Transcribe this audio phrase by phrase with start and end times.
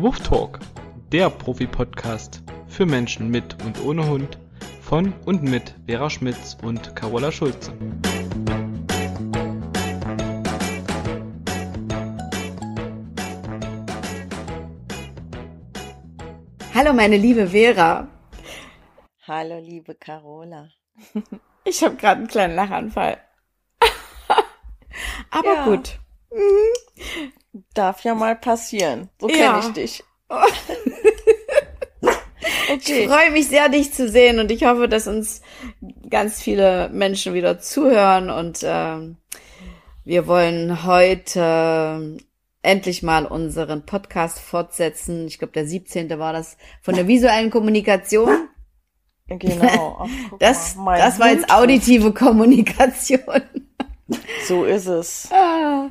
[0.00, 0.58] Woof Talk,
[1.12, 4.38] der Profi-Podcast für Menschen mit und ohne Hund
[4.82, 7.72] von und mit Vera Schmitz und Carola Schulze.
[16.74, 18.08] Hallo meine liebe Vera.
[19.26, 20.68] Hallo liebe Carola.
[21.64, 23.18] Ich habe gerade einen kleinen Lachanfall.
[25.30, 25.64] Aber Ja.
[25.64, 25.98] gut.
[27.74, 29.08] Darf ja mal passieren.
[29.20, 29.36] So Ja.
[29.36, 30.04] kenne ich dich.
[32.72, 33.08] Ich Okay.
[33.08, 35.42] freue mich sehr, dich zu sehen und ich hoffe, dass uns
[36.08, 39.16] ganz viele Menschen wieder zuhören und ähm,
[40.04, 42.18] wir wollen heute ähm,
[42.62, 45.26] endlich mal unseren Podcast fortsetzen.
[45.26, 46.16] Ich glaube, der 17.
[46.18, 48.48] war das von der visuellen Kommunikation.
[49.28, 49.98] Genau.
[50.32, 53.42] Ach, Das, mal, das war jetzt auditive Kommunikation.
[54.46, 55.28] So ist es.
[55.32, 55.88] Ah.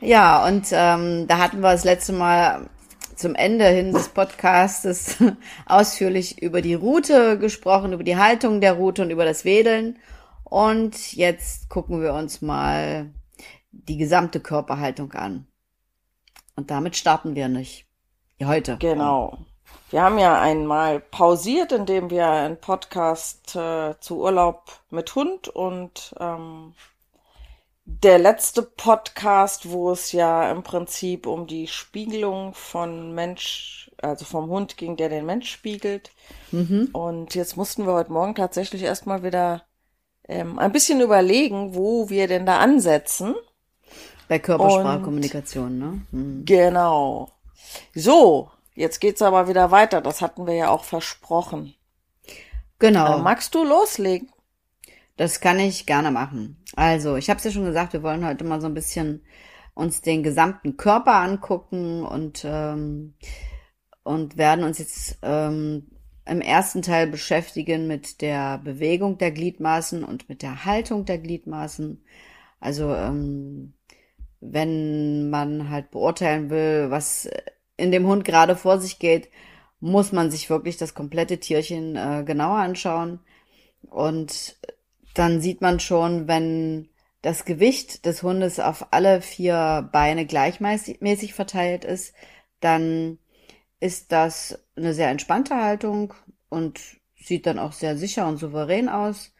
[0.00, 2.68] Ja, und ähm, da hatten wir das letzte Mal
[3.14, 5.16] zum Ende hin des Podcastes
[5.66, 9.98] ausführlich über die Route gesprochen, über die Haltung der Route und über das Wedeln.
[10.44, 13.10] Und jetzt gucken wir uns mal
[13.72, 15.46] die gesamte Körperhaltung an.
[16.56, 17.86] Und damit starten wir nicht.
[18.42, 18.76] Heute.
[18.78, 19.38] Genau.
[19.90, 26.14] Wir haben ja einmal pausiert, indem wir einen Podcast äh, zu Urlaub mit Hund und
[26.18, 26.74] ähm,
[27.86, 34.50] der letzte Podcast, wo es ja im Prinzip um die Spiegelung von Mensch, also vom
[34.50, 36.10] Hund ging, der den Mensch spiegelt.
[36.50, 36.90] Mhm.
[36.92, 39.62] Und jetzt mussten wir heute Morgen tatsächlich erstmal wieder
[40.28, 43.36] ähm, ein bisschen überlegen, wo wir denn da ansetzen.
[44.28, 46.00] Bei Körpersprachkommunikation, ne?
[46.10, 46.44] Hm.
[46.44, 47.30] Genau.
[47.94, 50.00] So, jetzt geht's aber wieder weiter.
[50.00, 51.74] Das hatten wir ja auch versprochen.
[52.80, 53.18] Genau.
[53.18, 54.28] Äh, magst du loslegen?
[55.16, 56.62] Das kann ich gerne machen.
[56.74, 59.22] Also, ich habe es ja schon gesagt, wir wollen heute mal so ein bisschen
[59.74, 63.14] uns den gesamten Körper angucken und ähm,
[64.04, 65.88] und werden uns jetzt ähm,
[66.26, 72.04] im ersten Teil beschäftigen mit der Bewegung der Gliedmaßen und mit der Haltung der Gliedmaßen.
[72.60, 73.74] Also ähm,
[74.40, 77.28] wenn man halt beurteilen will, was
[77.76, 79.28] in dem Hund gerade vor sich geht,
[79.80, 83.20] muss man sich wirklich das komplette Tierchen äh, genauer anschauen.
[83.82, 84.56] Und
[85.18, 86.88] dann sieht man schon, wenn
[87.22, 92.14] das Gewicht des Hundes auf alle vier Beine gleichmäßig verteilt ist,
[92.60, 93.18] dann
[93.80, 96.14] ist das eine sehr entspannte Haltung
[96.48, 96.80] und
[97.14, 99.32] sieht dann auch sehr sicher und souverän aus.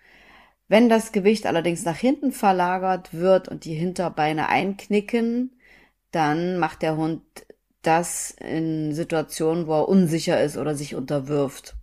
[0.68, 5.60] Wenn das Gewicht allerdings nach hinten verlagert wird und die Hinterbeine einknicken,
[6.10, 7.22] dann macht der Hund
[7.82, 11.76] das in Situationen, wo er unsicher ist oder sich unterwirft.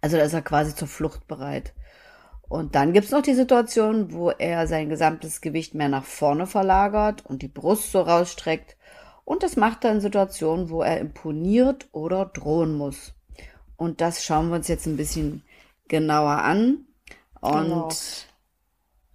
[0.00, 1.74] Also da ist er quasi zur Flucht bereit.
[2.48, 7.24] Und dann gibt's noch die Situation, wo er sein gesamtes Gewicht mehr nach vorne verlagert
[7.24, 8.76] und die Brust so rausstreckt.
[9.24, 13.14] Und das macht er in Situationen, wo er imponiert oder drohen muss.
[13.76, 15.42] Und das schauen wir uns jetzt ein bisschen
[15.88, 16.86] genauer an.
[17.40, 17.88] Und Genau.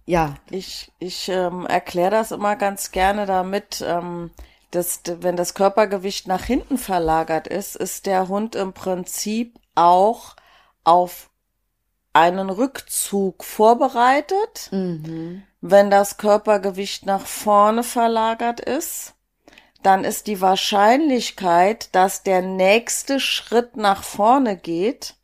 [0.06, 4.30] ja, Ich, ich ähm, erkläre das immer ganz gerne damit, ähm,
[4.70, 10.36] dass wenn das Körpergewicht nach hinten verlagert ist, ist der Hund im Prinzip auch
[10.84, 11.27] auf
[12.18, 14.68] einen Rückzug vorbereitet.
[14.70, 15.42] mhm.
[15.60, 19.14] Wenn das Körpergewicht nach vorne verlagert ist,
[19.82, 25.14] dann ist die Wahrscheinlichkeit, dass der nächste Schritt nach vorne geht,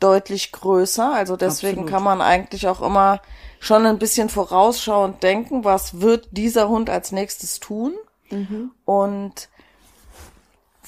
[0.00, 1.12] deutlich größer.
[1.12, 1.90] Also deswegen Absolut.
[1.90, 3.20] kann man eigentlich auch immer
[3.60, 7.92] schon ein bisschen vorausschauend denken, was wird dieser Hund als nächstes tun.
[8.86, 9.48] Und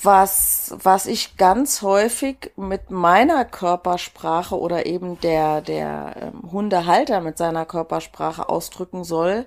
[0.05, 7.39] was, was ich ganz häufig mit meiner Körpersprache oder eben der, der ähm, Hundehalter mit
[7.39, 9.47] seiner Körpersprache ausdrücken soll,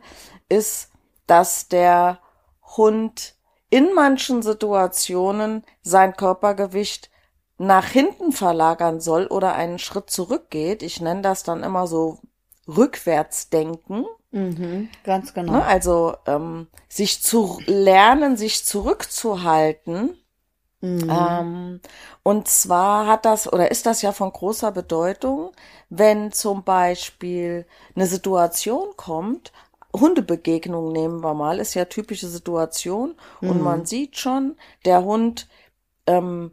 [0.50, 0.92] ist,
[1.28, 2.20] dass der
[2.76, 3.36] Hund
[3.70, 7.10] in manchen Situationen sein Körpergewicht
[7.58, 10.84] nach hinten verlagern soll oder einen Schritt zurückgeht.
[10.84, 12.20] Ich nenne das dann immer so
[12.68, 14.06] Rückwärtsdenken.
[14.32, 14.90] Mhm.
[15.04, 15.54] ganz genau.
[15.54, 15.66] Ne?
[15.66, 20.18] Also ähm, sich zu lernen, sich zurückzuhalten.
[20.82, 21.10] Mhm.
[21.10, 21.82] Ähm,
[22.24, 25.52] und zwar hat das oder ist das ja von großer Bedeutung,
[25.90, 27.66] wenn zum Beispiel
[27.96, 29.52] eine Situation kommt,
[29.96, 35.48] Hundebegegnung nehmen wir mal, ist ja typische Situation und man sieht schon, der Hund
[36.08, 36.52] ähm,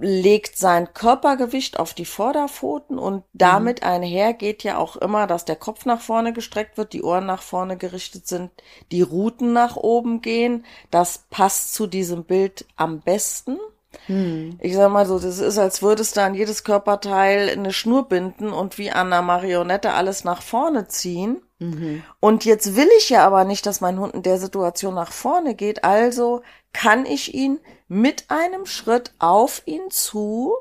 [0.00, 5.56] legt sein Körpergewicht auf die Vorderpfoten und damit einher geht ja auch immer, dass der
[5.56, 8.50] Kopf nach vorne gestreckt wird, die Ohren nach vorne gerichtet sind,
[8.90, 10.64] die Ruten nach oben gehen.
[10.90, 13.58] Das passt zu diesem Bild am besten.
[14.06, 14.58] Hm.
[14.60, 18.52] Ich sag mal so, das ist, als würdest du an jedes Körperteil eine Schnur binden
[18.52, 21.42] und wie an einer Marionette alles nach vorne ziehen.
[21.58, 22.02] Mhm.
[22.18, 25.54] Und jetzt will ich ja aber nicht, dass mein Hund in der Situation nach vorne
[25.54, 25.84] geht.
[25.84, 26.42] Also
[26.72, 30.54] kann ich ihn mit einem Schritt auf ihn zu.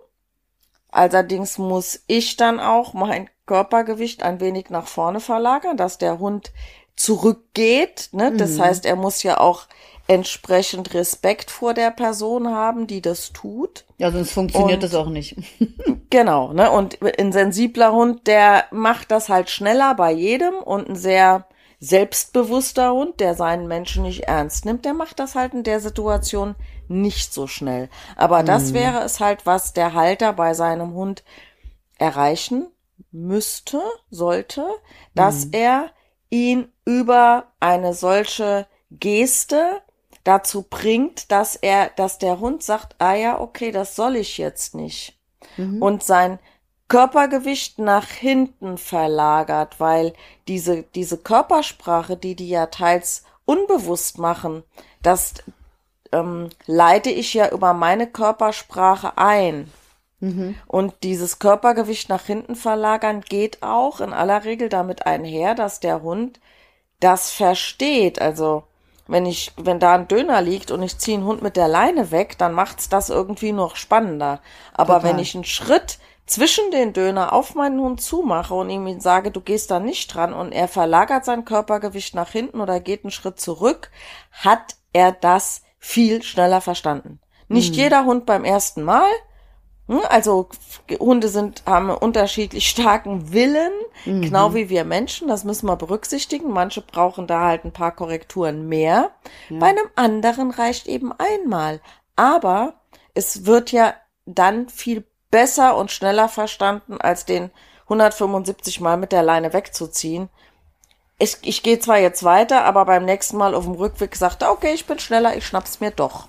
[0.89, 6.51] Allerdings muss ich dann auch mein Körpergewicht ein wenig nach vorne verlagern, dass der Hund
[6.95, 8.09] zurückgeht.
[8.11, 8.33] Ne?
[8.35, 8.61] Das mhm.
[8.61, 9.67] heißt, er muss ja auch
[10.07, 13.85] entsprechend Respekt vor der Person haben, die das tut.
[13.97, 15.37] Ja, sonst funktioniert und, das auch nicht.
[16.09, 16.69] genau, ne?
[16.69, 21.47] Und ein sensibler Hund, der macht das halt schneller bei jedem und ein sehr
[21.81, 26.55] selbstbewusster Hund, der seinen Menschen nicht ernst nimmt, der macht das halt in der Situation
[26.87, 27.89] nicht so schnell.
[28.15, 28.75] Aber das mhm.
[28.75, 31.23] wäre es halt, was der Halter bei seinem Hund
[31.97, 32.67] erreichen
[33.11, 33.81] müsste,
[34.11, 34.63] sollte,
[35.15, 35.53] dass mhm.
[35.53, 35.91] er
[36.29, 39.81] ihn über eine solche Geste
[40.23, 44.75] dazu bringt, dass er, dass der Hund sagt, ah ja, okay, das soll ich jetzt
[44.75, 45.17] nicht.
[45.57, 45.81] Mhm.
[45.81, 46.37] Und sein
[46.91, 50.11] Körpergewicht nach hinten verlagert, weil
[50.49, 54.63] diese, diese Körpersprache, die die ja teils unbewusst machen,
[55.01, 55.35] das
[56.11, 59.71] ähm, leite ich ja über meine Körpersprache ein.
[60.19, 60.55] Mhm.
[60.67, 66.01] Und dieses Körpergewicht nach hinten verlagern geht auch in aller Regel damit einher, dass der
[66.01, 66.41] Hund
[66.99, 68.19] das versteht.
[68.19, 68.63] Also
[69.07, 72.11] wenn ich, wenn da ein Döner liegt und ich ziehe einen Hund mit der Leine
[72.11, 74.41] weg, dann macht's das irgendwie noch spannender.
[74.73, 75.09] Aber Total.
[75.09, 75.97] wenn ich einen Schritt
[76.31, 80.33] zwischen den Döner auf meinen Hund zumache und ihm sage, du gehst da nicht dran
[80.33, 83.91] und er verlagert sein Körpergewicht nach hinten oder geht einen Schritt zurück,
[84.31, 87.19] hat er das viel schneller verstanden.
[87.47, 87.79] Nicht mhm.
[87.79, 89.09] jeder Hund beim ersten Mal,
[89.87, 90.47] hm, also
[90.99, 93.73] Hunde sind, haben unterschiedlich starken Willen,
[94.05, 94.21] mhm.
[94.21, 95.27] genau wie wir Menschen.
[95.27, 96.51] Das müssen wir berücksichtigen.
[96.51, 99.11] Manche brauchen da halt ein paar Korrekturen mehr.
[99.49, 99.59] Ja.
[99.59, 101.81] Bei einem anderen reicht eben einmal.
[102.15, 102.75] Aber
[103.13, 103.93] es wird ja
[104.25, 107.49] dann viel besser und schneller verstanden, als den
[107.83, 110.29] 175 Mal mit der Leine wegzuziehen.
[111.19, 114.51] Ich, ich gehe zwar jetzt weiter, aber beim nächsten Mal auf dem Rückweg sagt er,
[114.51, 116.27] okay, ich bin schneller, ich schnapp's mir doch.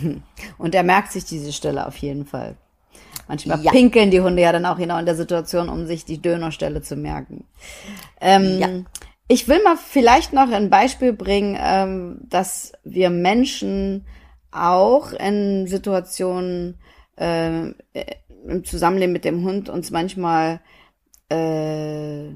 [0.58, 2.56] Und er merkt sich diese Stelle auf jeden Fall.
[3.28, 3.72] Manchmal ja.
[3.72, 6.96] pinkeln die Hunde ja dann auch genau in der Situation, um sich die Dönerstelle zu
[6.96, 7.44] merken.
[8.20, 8.68] Ähm, ja.
[9.28, 14.06] Ich will mal vielleicht noch ein Beispiel bringen, ähm, dass wir Menschen
[14.52, 16.78] auch in Situationen
[17.16, 17.72] äh,
[18.48, 20.60] im Zusammenleben mit dem Hund uns manchmal
[21.28, 22.30] äh,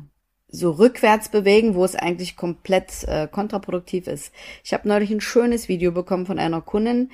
[0.48, 4.32] so rückwärts bewegen, wo es eigentlich komplett äh, kontraproduktiv ist.
[4.64, 7.10] Ich habe neulich ein schönes Video bekommen von einer Kundin,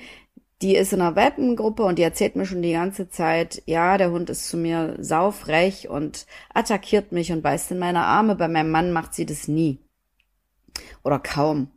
[0.61, 4.09] die ist in einer Welpengruppe und die erzählt mir schon die ganze Zeit, ja, der
[4.09, 8.35] Hund ist zu mir saufrech und attackiert mich und beißt in meine Arme.
[8.35, 9.79] Bei meinem Mann macht sie das nie.
[11.03, 11.69] Oder kaum.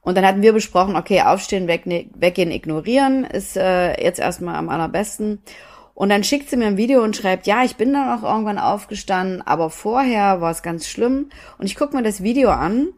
[0.00, 4.68] Und dann hatten wir besprochen, okay, aufstehen, weg, weggehen, ignorieren ist äh, jetzt erstmal am
[4.68, 5.40] allerbesten.
[5.94, 8.58] Und dann schickt sie mir ein Video und schreibt, ja, ich bin dann auch irgendwann
[8.58, 11.30] aufgestanden, aber vorher war es ganz schlimm.
[11.58, 12.88] Und ich gucke mir das Video an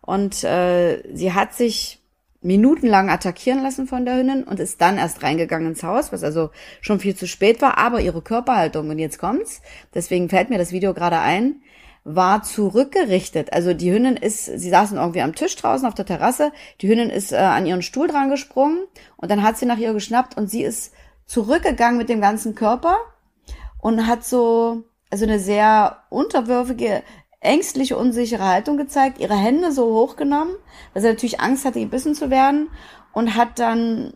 [0.00, 2.02] und äh, sie hat sich
[2.40, 6.50] minutenlang attackieren lassen von der Hündin und ist dann erst reingegangen ins Haus, was also
[6.80, 7.76] schon viel zu spät war.
[7.76, 9.60] Aber ihre Körperhaltung, und jetzt kommt's,
[9.94, 11.56] deswegen fällt mir das Video gerade ein,
[12.04, 13.52] war zurückgerichtet.
[13.52, 17.10] Also die Hündin ist, sie saßen irgendwie am Tisch draußen auf der Terrasse, die Hündin
[17.10, 18.78] ist äh, an ihren Stuhl dran gesprungen
[19.16, 20.94] und dann hat sie nach ihr geschnappt und sie ist
[21.26, 22.96] zurückgegangen mit dem ganzen Körper
[23.78, 27.02] und hat so, also eine sehr unterwürfige,
[27.40, 30.54] ängstliche, unsichere Haltung gezeigt, ihre Hände so hochgenommen,
[30.92, 32.68] weil sie natürlich Angst hatte, gebissen zu werden
[33.12, 34.12] und hat dann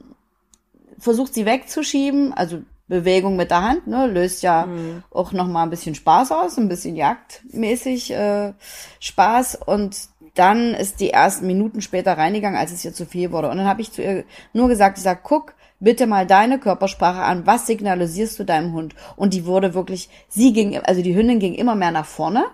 [0.98, 5.04] versucht, sie wegzuschieben, also Bewegung mit der Hand, ne, löst ja mhm.
[5.10, 8.52] auch noch mal ein bisschen Spaß aus, ein bisschen jagdmäßig äh,
[8.98, 9.96] Spaß und
[10.34, 13.48] dann ist die ersten Minuten später reingegangen, als es ihr zu viel wurde.
[13.48, 17.22] Und dann habe ich zu ihr nur gesagt, ich sag, guck bitte mal deine Körpersprache
[17.22, 18.94] an, was signalisierst du deinem Hund?
[19.16, 22.44] Und die wurde wirklich, sie ging, also die Hündin ging immer mehr nach vorne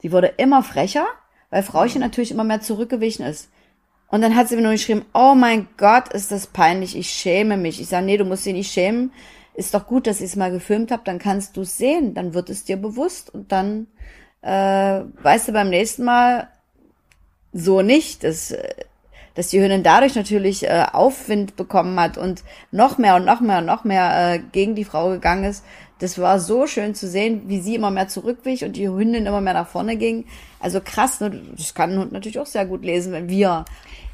[0.00, 1.06] Sie wurde immer frecher,
[1.50, 3.50] weil Frauchen natürlich immer mehr zurückgewichen ist.
[4.08, 7.56] Und dann hat sie mir nur geschrieben, oh mein Gott, ist das peinlich, ich schäme
[7.56, 7.80] mich.
[7.80, 9.12] Ich sage, nee, du musst dich nicht schämen.
[9.54, 12.34] Ist doch gut, dass ich es mal gefilmt habe, dann kannst du es sehen, dann
[12.34, 13.88] wird es dir bewusst und dann
[14.42, 16.48] äh, weißt du beim nächsten Mal
[17.52, 18.54] so nicht, dass,
[19.34, 23.58] dass die Hündin dadurch natürlich äh, Aufwind bekommen hat und noch mehr und noch mehr
[23.58, 25.64] und noch mehr äh, gegen die Frau gegangen ist,
[26.00, 29.42] das war so schön zu sehen, wie sie immer mehr zurückwich und die Hündin immer
[29.42, 30.24] mehr nach vorne ging.
[30.58, 31.42] Also krass, ne?
[31.56, 33.66] das kann ein Hund natürlich auch sehr gut lesen, wenn wir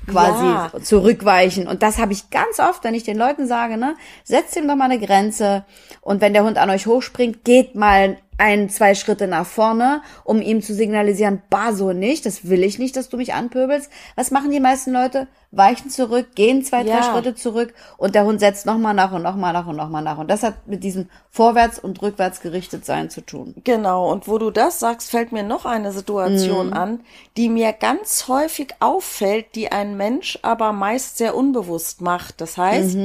[0.07, 0.73] quasi ja.
[0.83, 1.67] zurückweichen.
[1.69, 4.77] Und das habe ich ganz oft, wenn ich den Leuten sage, ne, setzt ihm doch
[4.77, 5.65] mal eine Grenze.
[6.01, 10.43] Und wenn der Hund an euch hochspringt, geht mal ein, zwei Schritte nach vorne, um
[10.43, 13.91] ihm zu signalisieren, bah, so nicht, das will ich nicht, dass du mich anpöbelst.
[14.15, 15.27] Was machen die meisten Leute?
[15.53, 17.03] Weichen zurück, gehen zwei, drei Ja.
[17.03, 20.19] Schritte zurück und der Hund setzt nochmal nach und nochmal nach und nochmal nach.
[20.19, 23.55] Und das hat mit diesem vorwärts und rückwärts gerichtet sein zu tun.
[23.65, 27.01] Genau, und wo du das sagst, fällt mir noch eine Situation an,
[27.37, 32.41] die mir ganz häufig auffällt, die ein Mensch aber meist sehr unbewusst macht.
[32.41, 32.97] Das heißt,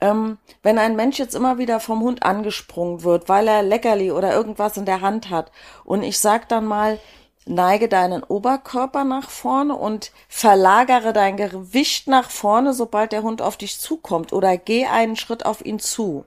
[0.00, 4.32] ähm, wenn ein Mensch jetzt immer wieder vom Hund angesprungen wird, weil er Leckerli oder
[4.32, 5.52] irgendwas in der Hand hat,
[5.84, 6.98] und ich sag dann mal,
[7.46, 13.56] neige deinen Oberkörper nach vorne und verlagere dein Gewicht nach vorne, sobald der Hund auf
[13.56, 16.24] dich zukommt, oder geh einen Schritt auf ihn zu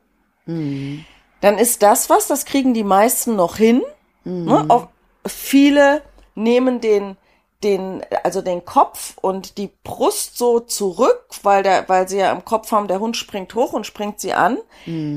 [1.42, 3.82] dann ist das was, das kriegen die meisten noch hin.
[4.24, 4.66] Ne?
[4.70, 4.88] Auch
[5.26, 6.02] viele
[6.36, 7.18] nehmen den,
[7.64, 12.46] den, also den Kopf und die Brust so zurück, weil der, weil sie ja im
[12.46, 14.58] Kopf haben, der Hund springt hoch und springt sie an.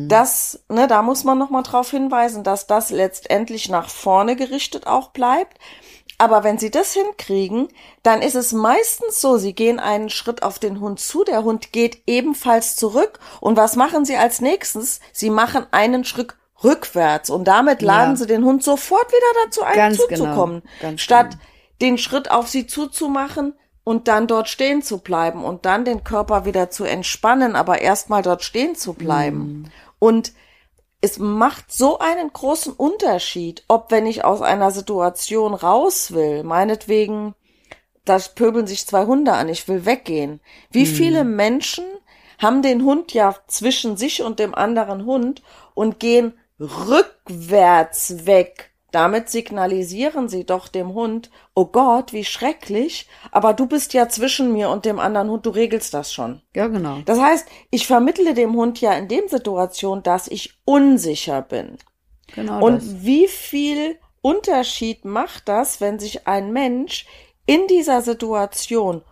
[0.08, 4.86] Das, ne, da muss man noch mal drauf hinweisen, dass das letztendlich nach vorne gerichtet
[4.86, 5.58] auch bleibt.
[6.18, 7.68] Aber wenn sie das hinkriegen,
[8.02, 11.72] dann ist es meistens so, sie gehen einen Schritt auf den Hund zu, der Hund
[11.72, 13.18] geht ebenfalls zurück.
[13.40, 15.00] Und was machen sie als nächstes?
[15.12, 18.16] Sie machen einen Schritt rückwärts und damit laden Ja.
[18.16, 20.60] sie den Hund sofort wieder dazu ein, Ganz zuzukommen.
[20.60, 21.42] genau, ganz statt genau.
[21.82, 26.44] Den Schritt auf sie zuzumachen und dann dort stehen zu bleiben und dann den Körper
[26.44, 29.38] wieder zu entspannen, aber erstmal dort stehen zu bleiben.
[29.38, 29.64] Mhm.
[29.98, 30.32] Und
[31.00, 37.34] es macht so einen großen Unterschied, ob wenn ich aus einer Situation raus will, meinetwegen,
[38.04, 40.40] da pöbeln sich zwei Hunde an, ich will weggehen.
[40.70, 41.84] Wie viele Menschen
[42.38, 45.42] haben den Hund ja zwischen sich und dem anderen Hund
[45.74, 48.72] und gehen rückwärts weg.
[48.92, 54.52] Damit signalisieren sie doch dem Hund, oh Gott, wie schrecklich, aber du bist ja zwischen
[54.52, 56.40] mir und dem anderen Hund, du regelst das schon.
[56.54, 56.98] Ja, genau.
[57.04, 61.76] Das heißt, ich vermittle dem Hund ja in dem Situation, dass ich unsicher bin.
[62.34, 63.04] Genau Und das.
[63.04, 67.06] wie viel Unterschied macht das, wenn sich ein Mensch
[67.44, 69.02] in dieser Situation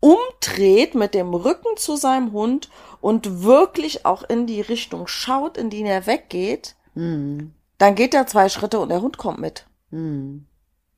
[0.00, 2.68] umdreht mit dem Rücken zu seinem Hund
[3.00, 7.52] und wirklich auch in die Richtung schaut, in die er weggeht, Hm.
[7.78, 9.66] dann geht er zwei Schritte und der Hund kommt mit.
[9.90, 10.46] Hm.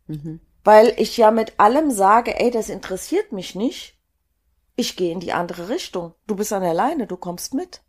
[0.06, 0.40] Mhm.
[0.68, 3.96] Weil ich ja mit allem sage, ey, das interessiert mich nicht.
[4.76, 6.12] Ich gehe in die andere Richtung.
[6.26, 7.80] Du bist an der Leine, du kommst mit.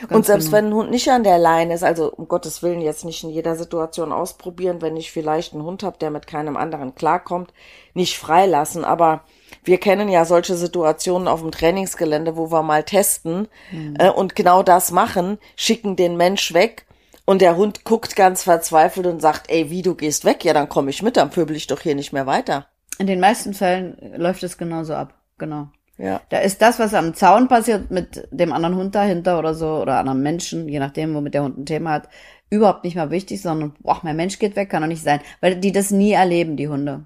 [0.00, 0.58] Ganz und selbst genau.
[0.58, 3.30] wenn ein Hund nicht an der Leine ist, also um Gottes Willen jetzt nicht in
[3.30, 7.54] jeder Situation ausprobieren, wenn ich vielleicht einen Hund habe, der mit keinem anderen klarkommt,
[7.94, 8.84] nicht freilassen.
[8.84, 9.24] Aber
[9.64, 13.96] wir kennen ja solche Situationen auf dem Trainingsgelände, wo wir mal testen Mhm.
[13.98, 16.84] äh, und genau das machen, schicken den Mensch weg
[17.28, 20.46] und der Hund guckt ganz verzweifelt und sagt, ey, wie du gehst weg?
[20.46, 22.68] Ja, dann komme ich mit, dann pöbel ich doch hier nicht mehr weiter.
[22.98, 25.12] In den meisten Fällen läuft es genauso ab.
[25.36, 25.68] Genau.
[25.98, 26.22] Ja.
[26.30, 29.98] Da ist das, was am Zaun passiert mit dem anderen Hund dahinter oder so oder
[29.98, 32.08] anderen Menschen, je nachdem, womit der Hund ein Thema hat,
[32.48, 35.20] überhaupt nicht mal wichtig, sondern, boah, mein Mensch geht weg, kann doch nicht sein.
[35.42, 37.04] Weil die das nie erleben, die Hunde.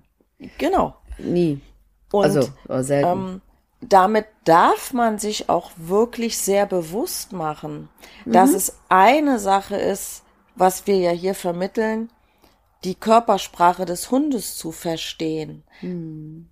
[0.56, 0.94] Genau.
[1.18, 1.60] Nie.
[2.12, 2.48] Und also,
[2.84, 3.08] selten.
[3.08, 3.40] ähm,
[3.82, 7.88] damit darf man sich auch wirklich sehr bewusst machen,
[8.24, 10.22] dass es eine Sache ist,
[10.54, 12.10] was wir ja hier vermitteln,
[12.84, 15.64] die Körpersprache des Hundes zu verstehen.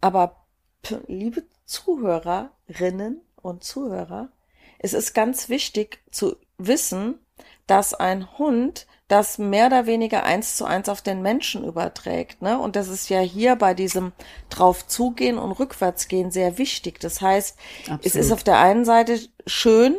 [0.00, 0.44] Aber
[0.82, 4.30] p- liebe Zuhörerinnen und Zuhörer,
[4.78, 7.18] es ist ganz wichtig zu wissen,
[7.66, 12.60] dass ein Hund das mehr oder weniger eins zu eins auf den Menschen überträgt, ne?
[12.60, 14.12] Und das ist ja hier bei diesem
[14.50, 17.00] drauf zugehen und rückwärtsgehen sehr wichtig.
[17.00, 18.14] Das heißt, es Absolut.
[18.14, 19.96] ist auf der einen Seite schön,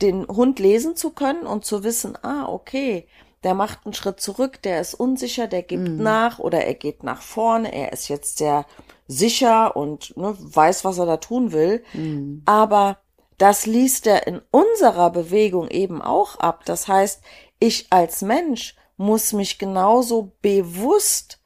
[0.00, 3.06] den Hund lesen zu können und zu wissen, ah, okay,
[3.42, 7.20] der macht einen Schritt zurück, der ist unsicher, der gibt nach oder er geht nach
[7.20, 8.64] vorne, er ist jetzt sehr
[9.06, 11.84] sicher und ne, weiß, was er da tun will.
[12.46, 12.96] Aber
[13.36, 16.62] das liest er in unserer Bewegung eben auch ab.
[16.64, 17.20] Das heißt,
[17.64, 21.40] ich als Mensch muss mich genauso bewusst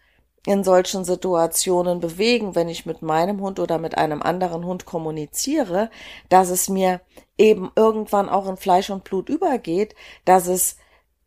[0.46, 5.90] in solchen Situationen bewegen, wenn ich mit meinem Hund oder mit einem anderen Hund kommuniziere,
[6.28, 7.00] dass es mir
[7.37, 9.94] eben irgendwann auch in Fleisch und Blut übergeht,
[10.25, 10.76] dass es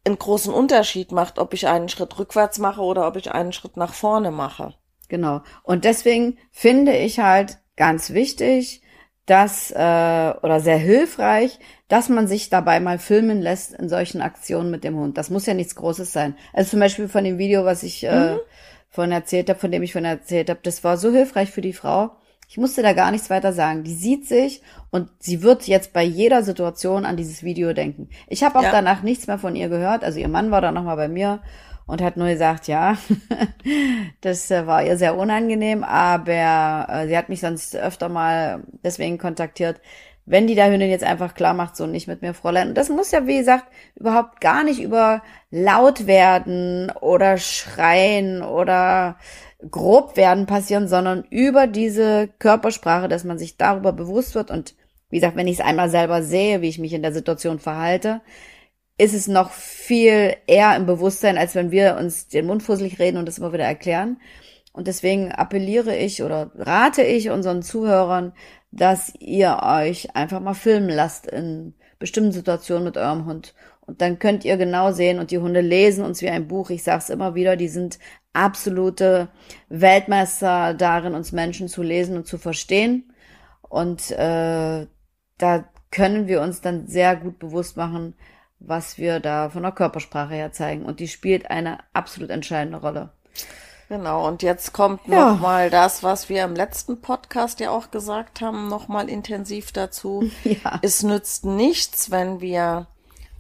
[0.04, 3.78] einen großen Unterschied macht, ob ich einen Schritt rückwärts mache oder ob ich einen Schritt
[3.78, 4.74] nach vorne mache.
[5.08, 5.42] Genau.
[5.64, 8.82] Und deswegen finde ich halt ganz wichtig,
[9.26, 9.76] dass, äh,
[10.42, 14.96] oder sehr hilfreich, dass man sich dabei mal filmen lässt in solchen Aktionen mit dem
[14.98, 15.18] Hund.
[15.18, 16.36] Das muss ja nichts Großes sein.
[16.54, 18.38] Also zum Beispiel von dem Video, was ich äh,
[18.90, 21.74] vorhin erzählt habe, von dem ich vorhin erzählt habe, das war so hilfreich für die
[21.74, 22.12] Frau.
[22.50, 23.84] Ich musste da gar nichts weiter sagen.
[23.86, 28.10] Die sieht sich und sie wird jetzt bei jeder Situation an dieses Video denken.
[28.28, 28.72] Ich habe auch Ja.
[28.72, 30.04] danach nichts mehr von ihr gehört.
[30.04, 31.40] Also ihr Mann war dann nochmal bei mir
[31.92, 32.96] und hat nur gesagt, ja,
[34.22, 39.18] das äh, war ihr sehr unangenehm, aber äh, sie hat mich sonst öfter mal deswegen
[39.18, 39.82] kontaktiert,
[40.26, 42.70] wenn die der Hündin jetzt einfach klar macht, so nicht mit mir, Fräulein.
[42.70, 43.66] Und das muss ja, wie gesagt,
[43.98, 49.18] überhaupt gar nicht über laut werden oder schreien oder
[49.70, 54.50] grob werden passieren, sondern über diese Körpersprache, dass man sich darüber bewusst wird.
[54.50, 54.76] Und
[55.10, 58.22] wie gesagt, wenn ich es einmal selber sehe, wie ich mich in der Situation verhalte,
[58.98, 63.18] ist es noch viel eher im Bewusstsein, als wenn wir uns den Mund fusselig reden
[63.18, 64.18] und das immer wieder erklären.
[64.74, 68.34] Und deswegen appelliere ich oder rate ich unseren Zuhörern,
[68.72, 73.54] dass ihr euch einfach mal filmen lasst in bestimmten Situationen mit eurem Hund.
[73.82, 76.70] Und dann könnt ihr genau sehen und die Hunde lesen uns wie ein Buch.
[76.70, 78.00] Ich sage es immer wieder, die sind
[78.34, 79.28] absolute
[79.68, 83.12] Weltmeister darin, uns Menschen zu lesen und zu verstehen.
[83.62, 84.88] Und äh,
[85.38, 88.16] da können wir uns dann sehr gut bewusst machen,
[88.66, 90.86] was wir da von der Körpersprache her zeigen.
[90.86, 93.10] Und die spielt eine absolut entscheidende Rolle.
[93.90, 95.32] Genau, und jetzt kommt ja.
[95.32, 100.32] nochmal das, was wir im letzten Podcast ja auch gesagt haben, nochmal intensiv dazu.
[100.44, 100.80] Ja.
[100.82, 102.88] Es nützt nichts, wenn wir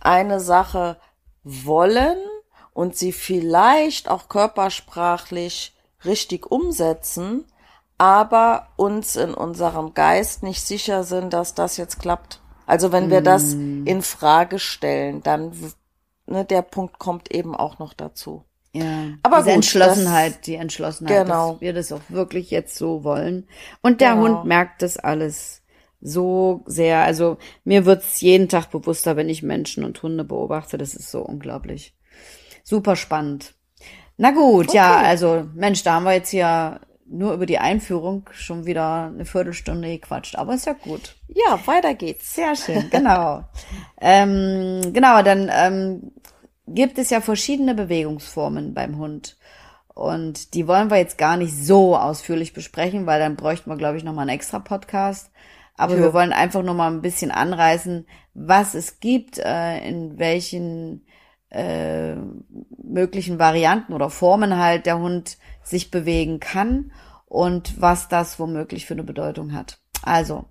[0.02, 0.98] eine Sache
[1.44, 2.18] wollen
[2.74, 5.74] und sie vielleicht auch körpersprachlich
[6.04, 7.46] richtig umsetzen,
[7.98, 12.41] aber uns in unserem Geist nicht sicher sind, dass das jetzt klappt.
[12.72, 13.86] Also wenn wir das mm.
[13.86, 15.52] in Frage stellen, dann
[16.26, 18.46] ne, der Punkt kommt eben auch noch dazu.
[18.72, 21.52] Ja, aber diese gut, Entschlossenheit, das, die Entschlossenheit, genau.
[21.52, 23.46] dass wir das auch wirklich jetzt so wollen.
[23.82, 24.22] Und der genau.
[24.22, 25.64] Hund merkt das alles
[26.00, 27.00] so sehr.
[27.00, 30.78] Also mir wird's jeden Tag bewusster, wenn ich Menschen und Hunde beobachte.
[30.78, 31.94] Das ist so unglaublich.
[32.64, 33.54] Super spannend.
[34.16, 34.78] Na gut, okay.
[34.78, 36.80] ja, also Mensch, da haben wir jetzt hier
[37.12, 41.16] nur über die Einführung schon wieder eine Viertelstunde gequatscht, aber ist ja gut.
[41.28, 42.36] Ja, weiter geht's.
[42.36, 43.44] Sehr schön, genau.
[44.02, 46.12] ähm, genau, dann ähm,
[46.68, 49.38] gibt es ja verschiedene Bewegungsformen beim Hund.
[49.94, 53.98] Und die wollen wir jetzt gar nicht so ausführlich besprechen, weil dann bräuchten wir, glaube
[53.98, 55.32] ich, nochmal einen extra Podcast.
[55.78, 56.02] Aber ja.
[56.02, 61.06] wir wollen einfach nochmal ein bisschen anreißen, was es gibt, äh, in welchen
[61.50, 62.16] äh,
[62.82, 66.92] möglichen Varianten oder Formen halt der Hund sich bewegen kann
[67.26, 69.80] und was das womöglich für eine Bedeutung hat.
[70.04, 70.46] Also,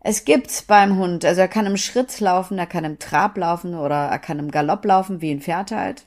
[0.00, 3.74] es gibt beim Hund, also er kann im Schritt laufen, er kann im Trab laufen
[3.74, 6.06] oder er kann im Galopp laufen, wie ein Pferd halt.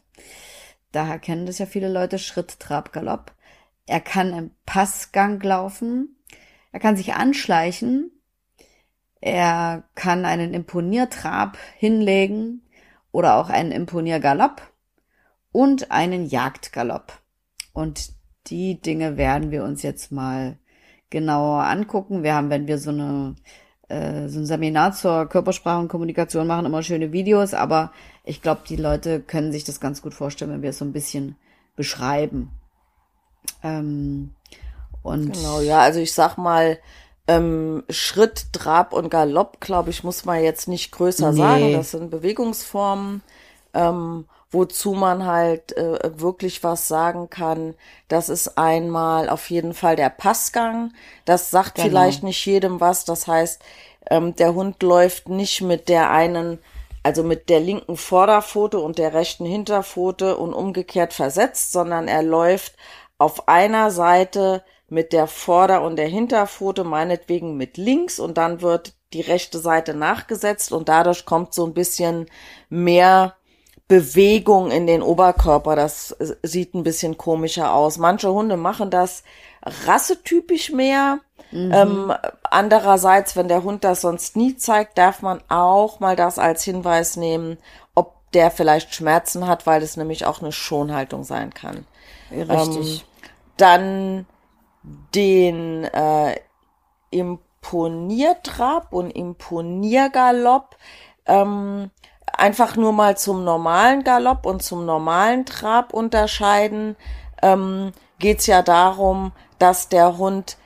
[0.91, 3.34] Daher kennen das ja viele Leute, Schritt, Trab, Galopp.
[3.86, 6.17] Er kann im Passgang laufen.
[6.72, 8.12] Er kann sich anschleichen.
[9.20, 12.61] Er kann einen Imponiertrab hinlegen
[13.11, 14.61] oder auch einen Imponiergalopp
[15.51, 17.20] und einen Jagdgalopp.
[17.74, 18.17] Und
[18.48, 20.57] die Dinge werden wir uns jetzt mal
[21.10, 22.24] genauer angucken.
[22.24, 23.36] Wir haben, wenn wir so eine
[23.90, 27.92] äh, so ein Seminar zur Körpersprache und Kommunikation machen, immer schöne Videos, aber
[28.25, 30.92] ich glaube, die Leute können sich das ganz gut vorstellen, wenn wir es so ein
[30.92, 31.38] bisschen
[31.77, 32.51] beschreiben.
[33.64, 34.31] Ähm,
[35.03, 36.79] und genau, ja, also ich sag mal,
[37.27, 41.38] ähm, Schritt, Trab und Galopp, glaube ich, muss man jetzt nicht größer nee.
[41.38, 41.74] sagen.
[41.74, 43.22] Das sind Bewegungsformen,
[43.74, 47.75] ähm, wozu man halt äh, wirklich was sagen kann.
[48.07, 50.94] Das ist einmal auf jeden Fall der Passgang.
[51.25, 51.88] Das sagt genau.
[51.88, 53.05] vielleicht nicht jedem was.
[53.05, 53.62] Das heißt,
[54.10, 56.60] ähm, der Hund läuft nicht mit der einen
[57.07, 62.75] also mit der linken Vorderpfote und der rechten Hinterpfote und umgekehrt versetzt, sondern er läuft
[63.18, 68.94] auf einer Seite mit der Vorder- und der Hinterpfote, meinetwegen mit links und dann wird
[69.14, 72.25] die rechte Seite nachgesetzt und dadurch kommt so ein bisschen
[72.68, 73.36] mehr
[73.87, 75.75] Bewegung in den Oberkörper.
[75.75, 77.97] Das sieht ein bisschen komischer aus.
[77.97, 79.23] Manche Hunde machen das
[79.85, 81.19] rassetypisch mehr.
[81.51, 81.71] Mhm.
[81.73, 86.63] Ähm, andererseits, wenn der Hund das sonst nie zeigt, darf man auch mal das als
[86.63, 87.57] Hinweis nehmen,
[87.95, 91.85] ob der vielleicht Schmerzen hat, weil es nämlich auch eine Schonhaltung sein kann.
[92.31, 92.50] Richtig.
[92.50, 93.00] Ähm,
[93.55, 94.25] dann
[95.15, 96.35] den äh,
[97.09, 100.75] Imponiertrab und Imponiergalopp
[101.25, 101.91] ähm,
[102.37, 106.95] einfach nur mal zum normalen Galopp und zum normalen Trab unterscheiden,
[107.41, 110.57] ähm, geht ja darum, dass der Hund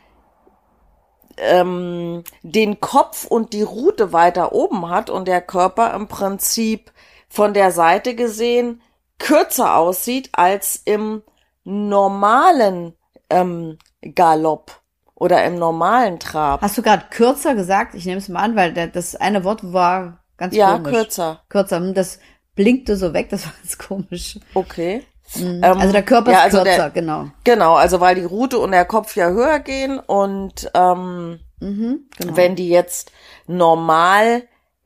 [1.38, 6.92] ähm, den Kopf und die Rute weiter oben hat und der Körper im Prinzip
[7.30, 8.82] von der Seite gesehen
[9.18, 11.22] kürzer aussieht als im
[11.64, 12.96] normalen
[13.30, 13.78] ähm,
[14.16, 14.82] Galopp
[15.16, 16.62] oder im normalen Trab.
[16.62, 17.94] Hast du gerade kürzer gesagt?
[17.94, 20.92] Ich nehme es mal an, weil das eine Wort war ganz ja, komisch.
[20.94, 21.44] Ja, kürzer.
[21.50, 21.78] Kürzer.
[21.78, 22.20] Hm, das
[22.56, 24.40] blinkte so weg, das war ganz komisch.
[24.54, 25.06] Okay.
[25.36, 25.64] Mhm.
[25.64, 27.28] also der Körper ja, ist also kürzer, der, genau.
[27.46, 32.36] Genau, also weil die Rute und der Kopf ja höher gehen und ähm, mhm, genau.
[32.36, 33.12] wenn die jetzt
[33.48, 34.44] normal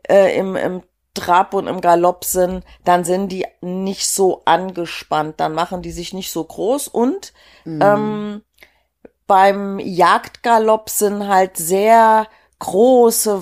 [0.08, 0.84] äh, im, im
[1.16, 6.14] Trab und im Galopp sind, dann sind die nicht so angespannt, dann machen die sich
[6.14, 7.82] nicht so groß und mhm.
[7.82, 8.42] ähm,
[9.26, 12.28] beim Jagdgalopp sind halt sehr
[12.60, 13.42] große,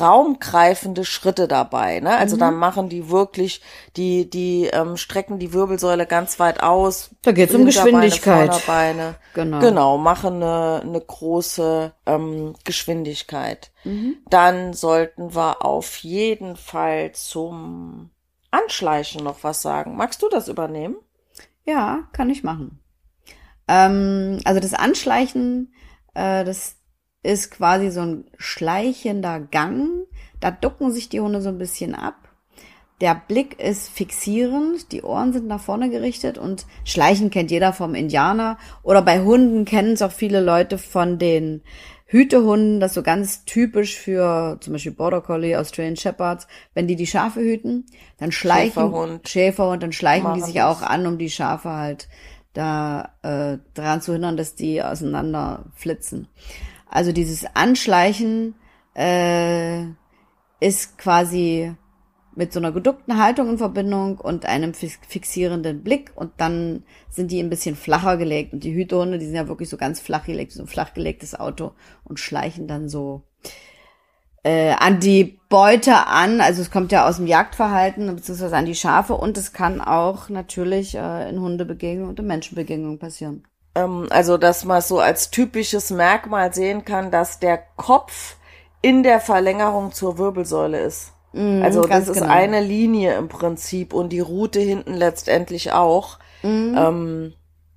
[0.00, 2.00] raumgreifende Schritte dabei.
[2.00, 2.16] Ne?
[2.16, 2.40] Also mhm.
[2.40, 3.62] da machen die wirklich,
[3.96, 7.10] die, die ähm, strecken die Wirbelsäule ganz weit aus.
[7.22, 8.50] Da geht es um Geschwindigkeit.
[8.50, 9.16] Vorderbeine.
[9.34, 9.60] Genau.
[9.60, 13.70] genau, machen eine, eine große ähm, Geschwindigkeit.
[13.84, 14.18] Mhm.
[14.28, 18.10] Dann sollten wir auf jeden Fall zum
[18.50, 19.96] Anschleichen noch was sagen.
[19.96, 20.96] Magst du das übernehmen?
[21.64, 22.80] Ja, kann ich machen.
[23.68, 25.72] Ähm, also das Anschleichen,
[26.14, 26.76] äh, das
[27.22, 30.06] ist quasi so ein schleichender Gang.
[30.40, 32.16] Da ducken sich die Hunde so ein bisschen ab.
[33.00, 37.94] Der Blick ist fixierend, die Ohren sind nach vorne gerichtet und Schleichen kennt jeder vom
[37.94, 38.58] Indianer.
[38.82, 41.62] Oder bei Hunden kennen es auch viele Leute von den
[42.10, 46.96] Hütehunden, das ist so ganz typisch für zum Beispiel Border Collie, Australian Shepherds, wenn die
[46.96, 47.86] die Schafe hüten,
[48.18, 52.08] dann schleichen Schäferhund, Schäferhund dann schleichen die sich auch an, um die Schafe halt
[52.52, 56.26] da äh, daran zu hindern, dass die auseinander flitzen.
[56.90, 58.54] Also dieses Anschleichen
[58.94, 59.84] äh,
[60.60, 61.72] ist quasi
[62.34, 67.40] mit so einer geduckten Haltung in Verbindung und einem fixierenden Blick und dann sind die
[67.40, 70.52] ein bisschen flacher gelegt und die Hütehunde, die sind ja wirklich so ganz flach gelegt,
[70.52, 71.72] so ein flach gelegtes Auto
[72.04, 73.22] und schleichen dann so
[74.42, 78.74] äh, an die Beute an, also es kommt ja aus dem Jagdverhalten beziehungsweise an die
[78.74, 83.44] Schafe und es kann auch natürlich äh, in Hundebegegnungen und in Menschenbegegnungen passieren.
[83.74, 88.36] Ähm, also, dass man so als typisches Merkmal sehen kann, dass der Kopf
[88.82, 91.12] in der Verlängerung zur Wirbelsäule ist.
[91.32, 92.32] Mm, also das ist genau.
[92.32, 96.18] eine Linie im Prinzip und die Route hinten letztendlich auch.
[96.42, 96.76] Mm.
[96.76, 97.32] Ähm,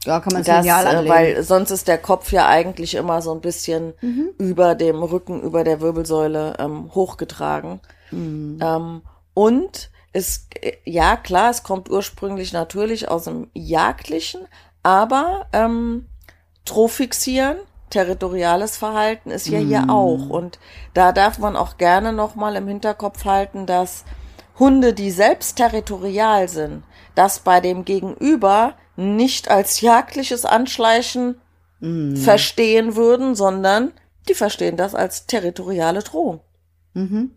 [0.05, 1.09] ja, kann man das, genial äh, anlegen.
[1.09, 4.29] Weil sonst ist der Kopf ja eigentlich immer so ein bisschen mhm.
[4.37, 7.79] über dem Rücken, über der Wirbelsäule ähm, hochgetragen.
[8.11, 8.59] Mhm.
[8.61, 9.01] Ähm,
[9.33, 14.41] und es, äh, ja klar, es kommt ursprünglich natürlich aus dem Jagdlichen,
[14.83, 16.07] aber ähm,
[16.65, 17.57] Trofixieren,
[17.89, 19.67] territoriales Verhalten ist ja mhm.
[19.67, 20.29] hier auch.
[20.29, 20.59] Und
[20.93, 24.05] da darf man auch gerne nochmal im Hinterkopf halten, dass
[24.57, 26.83] Hunde, die selbst territorial sind,
[27.15, 31.41] das bei dem Gegenüber nicht als jagdliches Anschleichen
[31.79, 32.15] mhm.
[32.15, 33.91] verstehen würden, sondern
[34.29, 36.39] die verstehen das als territoriale Drohung.
[36.93, 37.31] Mhm.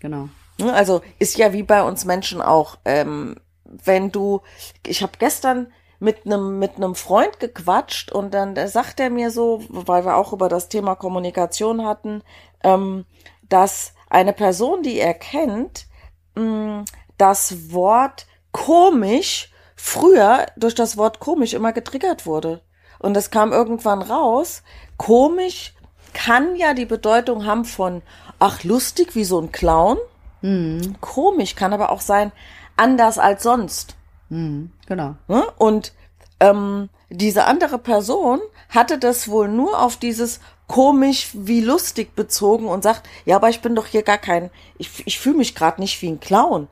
[0.00, 0.28] Genau.
[0.60, 2.78] Also ist ja wie bei uns Menschen auch.
[2.84, 4.42] Ähm, wenn du,
[4.86, 5.68] ich habe gestern
[6.00, 10.32] mit einem mit einem Freund gequatscht und dann sagt er mir so, weil wir auch
[10.32, 12.22] über das Thema Kommunikation hatten,
[12.64, 13.04] ähm,
[13.48, 15.86] dass eine Person, die er kennt,
[16.34, 16.84] mh, mm,
[17.18, 22.62] das Wort komisch früher durch das Wort komisch immer getriggert wurde.
[22.98, 24.62] Und es kam irgendwann raus,
[24.96, 25.74] komisch
[26.12, 28.02] kann ja die Bedeutung haben von,
[28.38, 29.98] ach, lustig wie so ein Clown.
[30.42, 30.96] Mhm.
[31.00, 32.32] Komisch kann aber auch sein,
[32.76, 33.96] anders als sonst.
[34.28, 35.14] Mhm, genau.
[35.28, 35.44] Ne?
[35.56, 35.94] Und
[36.40, 42.82] ähm, diese andere Person hatte das wohl nur auf dieses komisch wie lustig bezogen und
[42.82, 46.00] sagt, ja, aber ich bin doch hier gar kein, ich, ich fühle mich gerade nicht
[46.02, 46.68] wie ein Clown.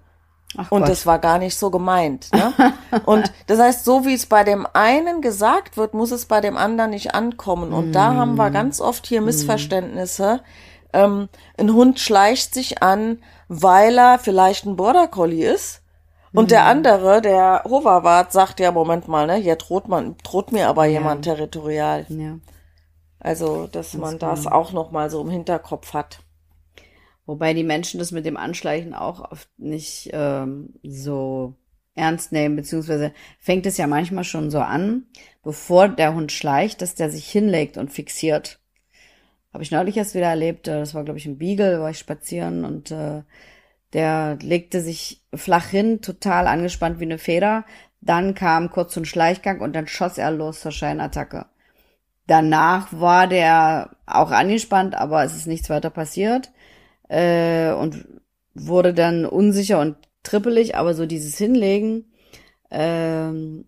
[0.56, 0.88] Ach und Gott.
[0.88, 2.28] das war gar nicht so gemeint.
[2.32, 2.52] Ne?
[3.04, 6.56] und das heißt, so wie es bei dem einen gesagt wird, muss es bei dem
[6.56, 7.72] anderen nicht ankommen.
[7.72, 7.92] Und mm.
[7.92, 9.24] da haben wir ganz oft hier mm.
[9.26, 10.40] Missverständnisse.
[10.92, 11.28] Ähm,
[11.58, 15.82] ein Hund schleicht sich an, weil er vielleicht ein Border Collie ist
[16.32, 16.48] und mhm.
[16.48, 20.84] der andere, der Hoverwart, sagt ja, Moment mal, ne, hier droht man, droht mir aber
[20.84, 20.98] ja.
[20.98, 22.06] jemand territorial.
[22.08, 22.38] Ja.
[23.20, 26.20] Also, dass das man das auch noch mal so im Hinterkopf hat.
[27.26, 31.54] Wobei die Menschen das mit dem Anschleichen auch oft nicht ähm, so
[31.94, 35.06] ernst nehmen, beziehungsweise fängt es ja manchmal schon so an,
[35.42, 38.60] bevor der Hund schleicht, dass der sich hinlegt und fixiert.
[39.52, 41.98] Habe ich neulich erst wieder erlebt, äh, das war, glaube ich, ein Beagle, war ich
[41.98, 43.22] spazieren und äh,
[43.92, 47.64] der legte sich flach hin, total angespannt wie eine Feder.
[48.00, 51.46] Dann kam kurz ein Schleichgang und dann schoss er los zur Scheinattacke.
[52.26, 56.52] Danach war der auch angespannt, aber es ist nichts weiter passiert
[57.08, 58.06] äh, und
[58.54, 62.12] wurde dann unsicher und trippelig, aber so dieses Hinlegen,
[62.70, 63.64] ähm,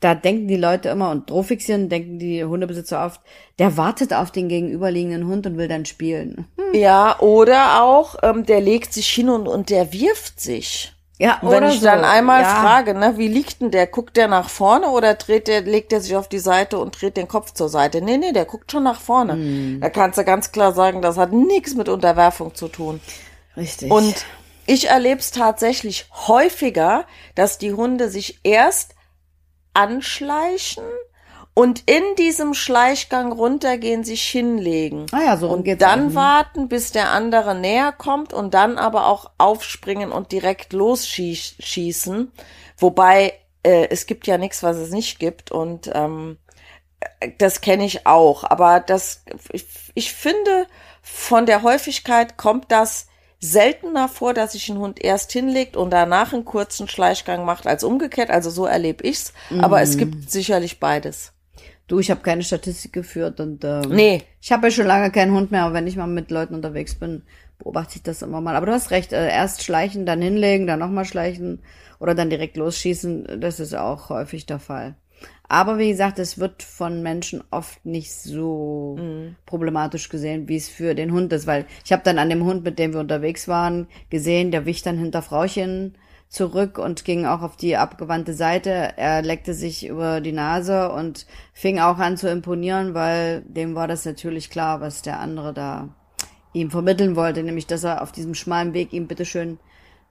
[0.00, 3.20] da denken die Leute immer und Drohfixieren denken die Hundebesitzer oft,
[3.58, 6.46] der wartet auf den gegenüberliegenden Hund und will dann spielen.
[6.56, 6.80] Hm.
[6.80, 10.92] Ja, oder auch, ähm, der legt sich hin und, und der wirft sich.
[11.18, 11.86] Ja, und wenn ich so.
[11.86, 12.48] dann einmal ja.
[12.48, 13.86] frage, ne, wie liegt denn der?
[13.86, 17.16] Guckt der nach vorne oder dreht der, legt er sich auf die Seite und dreht
[17.16, 18.02] den Kopf zur Seite?
[18.02, 19.34] Nee, nee, der guckt schon nach vorne.
[19.34, 19.78] Hm.
[19.80, 23.00] Da kannst du ganz klar sagen, das hat nichts mit Unterwerfung zu tun.
[23.56, 23.92] Richtig.
[23.92, 24.26] Und
[24.66, 27.04] ich erlebe es tatsächlich häufiger,
[27.36, 28.96] dass die Hunde sich erst
[29.74, 30.84] anschleichen
[31.54, 35.06] und in diesem Schleichgang runtergehen, sich hinlegen.
[35.12, 36.10] Ah ja, so und dann auch.
[36.10, 36.14] Mhm.
[36.14, 42.32] warten, bis der andere näher kommt und dann aber auch aufspringen und direkt losschießen.
[42.78, 46.38] Wobei äh, es gibt ja nichts, was es nicht gibt und ähm,
[47.38, 50.66] das kenne ich auch, aber das, ich, ich finde,
[51.02, 53.06] von der Häufigkeit kommt das
[53.42, 57.84] seltener vor, dass sich ein Hund erst hinlegt und danach einen kurzen Schleichgang macht, als
[57.84, 58.30] umgekehrt.
[58.30, 59.34] Also so erlebe ich's.
[59.50, 59.60] Mhm.
[59.60, 61.32] Aber es gibt sicherlich beides.
[61.88, 64.22] Du, ich habe keine Statistik geführt und ähm, nee.
[64.40, 66.94] ich habe ja schon lange keinen Hund mehr, aber wenn ich mal mit Leuten unterwegs
[66.94, 67.22] bin,
[67.58, 68.54] beobachte ich das immer mal.
[68.54, 71.60] Aber du hast recht, äh, erst schleichen, dann hinlegen, dann nochmal schleichen
[71.98, 74.94] oder dann direkt losschießen, das ist auch häufig der Fall.
[75.52, 79.36] Aber wie gesagt, es wird von Menschen oft nicht so mhm.
[79.44, 82.64] problematisch gesehen, wie es für den Hund ist, weil ich habe dann an dem Hund,
[82.64, 85.98] mit dem wir unterwegs waren, gesehen, der wich dann hinter Frauchen
[86.30, 88.94] zurück und ging auch auf die abgewandte Seite.
[88.96, 93.88] Er leckte sich über die Nase und fing auch an zu imponieren, weil dem war
[93.88, 95.90] das natürlich klar, was der andere da
[96.54, 99.58] ihm vermitteln wollte, nämlich dass er auf diesem schmalen Weg ihm bitteschön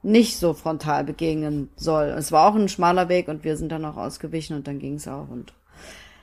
[0.02, 2.06] nicht so frontal begegnen soll.
[2.06, 4.94] Es war auch ein schmaler Weg und wir sind dann auch ausgewichen und dann ging
[4.94, 5.52] es auch und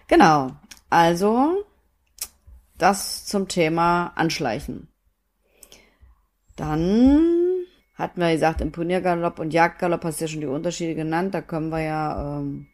[0.07, 0.51] genau.
[0.89, 1.63] Also
[2.77, 4.87] das zum Thema Anschleichen.
[6.55, 7.21] Dann
[7.95, 11.33] hatten wir gesagt, Imponiergalopp und Jagdgalopp hast du ja schon die Unterschiede genannt.
[11.33, 12.67] Da können wir ja ähm,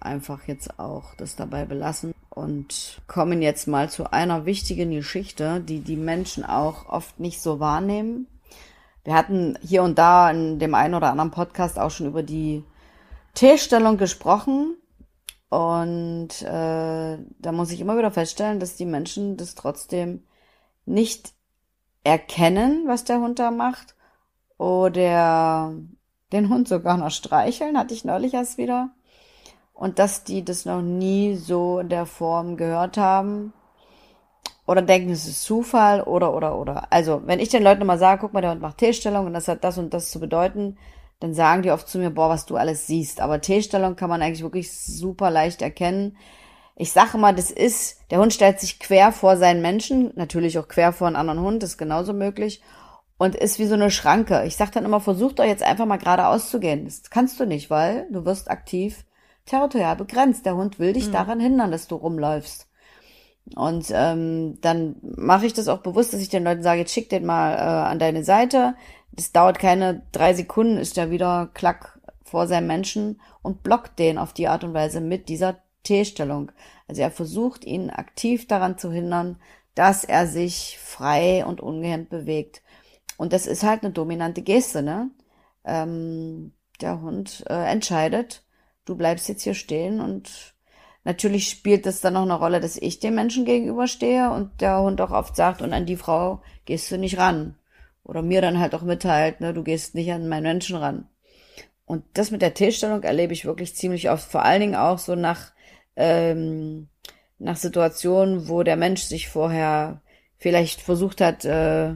[0.00, 5.80] einfach jetzt auch das dabei belassen und kommen jetzt mal zu einer wichtigen Geschichte, die
[5.80, 8.26] die Menschen auch oft nicht so wahrnehmen
[9.04, 12.64] wir hatten hier und da in dem einen oder anderen Podcast auch schon über die
[13.34, 14.76] T-Stellung gesprochen.
[15.48, 20.24] Und äh, da muss ich immer wieder feststellen, dass die Menschen das trotzdem
[20.86, 21.34] nicht
[22.04, 23.96] erkennen, was der Hund da macht.
[24.56, 25.72] Oder
[26.32, 28.90] den Hund sogar noch streicheln, hatte ich neulich erst wieder.
[29.74, 33.52] Und dass die das noch nie so in der Form gehört haben
[34.66, 36.86] oder denken, es ist Zufall oder, oder, oder.
[36.90, 39.48] Also, wenn ich den Leuten immer sage, guck mal, der Hund macht T-Stellung und das
[39.48, 40.78] hat das und das zu bedeuten,
[41.20, 43.20] dann sagen die oft zu mir, boah, was du alles siehst.
[43.20, 46.16] Aber T-Stellung kann man eigentlich wirklich super leicht erkennen.
[46.76, 50.68] Ich sage mal, das ist, der Hund stellt sich quer vor seinen Menschen, natürlich auch
[50.68, 52.62] quer vor einen anderen Hund, ist genauso möglich.
[53.18, 54.42] Und ist wie so eine Schranke.
[54.46, 56.86] Ich sage dann immer, versuch doch jetzt einfach mal geradeaus zu gehen.
[56.86, 59.04] Das kannst du nicht, weil du wirst aktiv
[59.46, 60.44] territorial begrenzt.
[60.44, 61.12] Der Hund will dich mhm.
[61.12, 62.66] daran hindern, dass du rumläufst.
[63.54, 67.08] Und ähm, dann mache ich das auch bewusst, dass ich den Leuten sage, jetzt schick
[67.08, 68.74] den mal äh, an deine Seite.
[69.12, 74.16] Das dauert keine drei Sekunden, ist er wieder klack vor seinem Menschen und blockt den
[74.16, 76.52] auf die Art und Weise mit dieser T-Stellung.
[76.88, 79.36] Also er versucht ihn aktiv daran zu hindern,
[79.74, 82.62] dass er sich frei und ungehemmt bewegt.
[83.16, 85.10] Und das ist halt eine dominante Geste, ne?
[85.64, 88.44] Ähm, der Hund äh, entscheidet,
[88.84, 90.51] du bleibst jetzt hier stehen und
[91.04, 95.00] Natürlich spielt es dann noch eine Rolle, dass ich dem Menschen gegenüberstehe und der Hund
[95.00, 97.56] auch oft sagt, und an die Frau gehst du nicht ran.
[98.04, 101.08] Oder mir dann halt auch mitteilt, ne, du gehst nicht an meinen Menschen ran.
[101.86, 105.14] Und das mit der T-Stellung erlebe ich wirklich ziemlich oft, vor allen Dingen auch so
[105.16, 105.52] nach,
[105.96, 106.88] ähm,
[107.38, 110.02] nach Situationen, wo der Mensch sich vorher
[110.38, 111.94] vielleicht versucht hat, äh,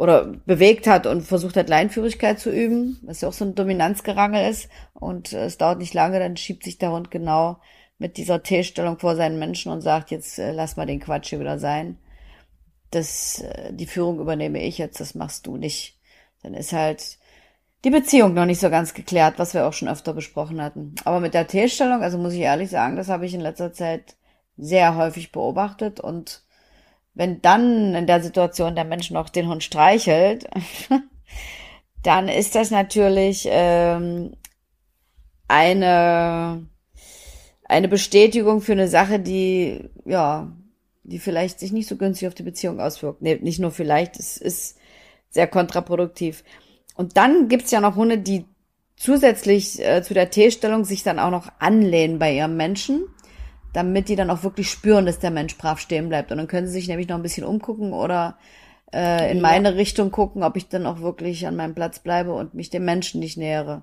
[0.00, 4.48] oder bewegt hat und versucht hat, Leinführigkeit zu üben, was ja auch so ein Dominanzgerangel
[4.48, 4.70] ist.
[4.94, 7.58] Und äh, es dauert nicht lange, dann schiebt sich der Hund genau
[8.00, 11.38] mit dieser T-Stellung vor seinen Menschen und sagt, jetzt äh, lass mal den Quatsch hier
[11.38, 11.98] wieder sein.
[12.90, 15.98] Das, äh, die Führung übernehme ich jetzt, das machst du nicht.
[16.42, 17.18] Dann ist halt
[17.84, 20.94] die Beziehung noch nicht so ganz geklärt, was wir auch schon öfter besprochen hatten.
[21.04, 24.16] Aber mit der T-Stellung, also muss ich ehrlich sagen, das habe ich in letzter Zeit
[24.56, 26.42] sehr häufig beobachtet und
[27.12, 30.48] wenn dann in der Situation der Mensch noch den Hund streichelt,
[32.02, 34.36] dann ist das natürlich ähm,
[35.48, 36.69] eine
[37.70, 40.52] eine Bestätigung für eine Sache, die, ja,
[41.04, 43.22] die vielleicht sich nicht so günstig auf die Beziehung auswirkt.
[43.22, 44.76] Nee, nicht nur vielleicht, es ist
[45.30, 46.42] sehr kontraproduktiv.
[46.96, 48.44] Und dann gibt's ja noch Hunde, die
[48.96, 53.04] zusätzlich äh, zu der T-Stellung sich dann auch noch anlehnen bei ihrem Menschen,
[53.72, 56.32] damit die dann auch wirklich spüren, dass der Mensch brav stehen bleibt.
[56.32, 58.36] Und dann können sie sich nämlich noch ein bisschen umgucken oder
[58.92, 59.42] äh, in ja.
[59.42, 62.84] meine Richtung gucken, ob ich dann auch wirklich an meinem Platz bleibe und mich dem
[62.84, 63.82] Menschen nicht nähere.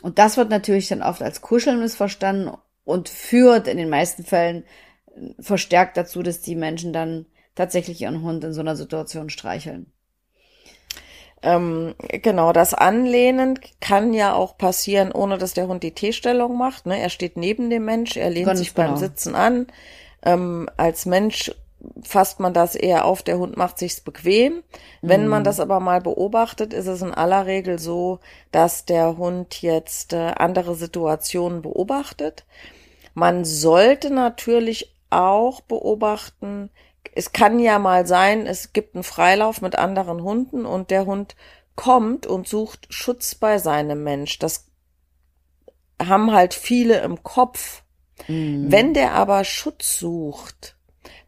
[0.00, 2.50] Und das wird natürlich dann oft als Kuscheln missverstanden
[2.84, 4.64] und führt in den meisten Fällen
[5.38, 9.92] verstärkt dazu, dass die Menschen dann tatsächlich ihren Hund in so einer Situation streicheln.
[11.42, 16.86] Ähm, genau, das Anlehnen kann ja auch passieren, ohne dass der Hund die T-Stellung macht.
[16.86, 17.00] Ne?
[17.00, 18.88] Er steht neben dem Mensch, er lehnt Ganz sich genau.
[18.88, 19.66] beim Sitzen an.
[20.22, 21.50] Ähm, als Mensch
[22.02, 24.62] fasst man das eher auf, der Hund macht sich's bequem.
[25.02, 25.44] Wenn man mhm.
[25.44, 28.20] das aber mal beobachtet, ist es in aller Regel so,
[28.52, 32.44] dass der Hund jetzt äh, andere Situationen beobachtet.
[33.14, 36.70] Man sollte natürlich auch beobachten,
[37.14, 41.34] es kann ja mal sein, es gibt einen Freilauf mit anderen Hunden und der Hund
[41.74, 44.38] kommt und sucht Schutz bei seinem Mensch.
[44.38, 44.66] Das
[46.00, 47.82] haben halt viele im Kopf.
[48.28, 50.76] Wenn der aber Schutz sucht,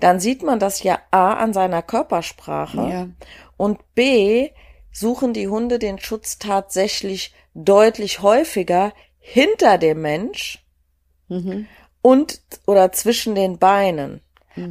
[0.02, 3.08] dann sieht man das ja A an seiner Körpersprache Ja.
[3.56, 4.50] und B
[4.90, 10.64] suchen die Hunde den Schutz tatsächlich deutlich häufiger hinter dem Mensch
[11.28, 11.66] Mhm.
[12.02, 14.20] und oder zwischen den Beinen,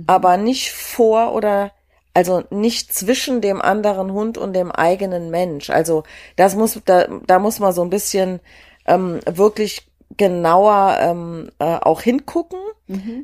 [0.07, 1.71] aber nicht vor oder
[2.13, 5.69] also nicht zwischen dem anderen Hund und dem eigenen Mensch.
[5.69, 6.03] Also
[6.35, 8.41] das muss da, da muss man so ein bisschen
[8.85, 12.59] ähm, wirklich genauer ähm, äh, auch hingucken.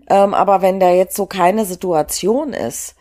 [0.10, 2.96] Ähm, aber wenn da jetzt so keine Situation ist,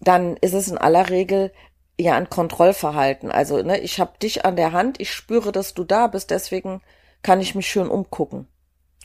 [0.00, 1.52] dann ist es in aller Regel
[1.98, 3.30] ja ein Kontrollverhalten.
[3.30, 6.82] Also ne, ich habe dich an der Hand, ich spüre, dass du da bist, deswegen
[7.22, 8.46] kann ich mich schön umgucken.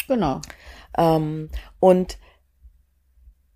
[0.08, 0.42] Genau.
[0.98, 1.50] Ähm,
[1.80, 2.18] und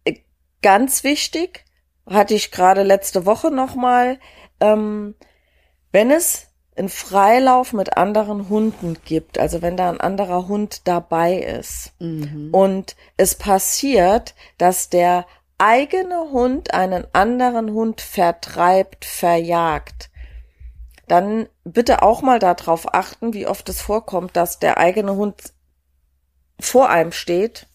[0.05, 0.15] äh,
[0.61, 1.65] ganz wichtig,
[2.09, 4.19] hatte ich gerade letzte Woche nochmal,
[4.59, 5.15] ähm,
[5.91, 11.37] wenn es einen Freilauf mit anderen Hunden gibt, also wenn da ein anderer Hund dabei
[11.37, 11.93] ist.
[12.51, 15.25] Und es passiert, dass der
[15.57, 20.09] eigene Hund einen anderen Hund vertreibt, verjagt,
[21.07, 25.53] dann bitte auch mal darauf achten, wie oft es vorkommt, dass der eigene Hund
[26.59, 27.67] vor einem steht.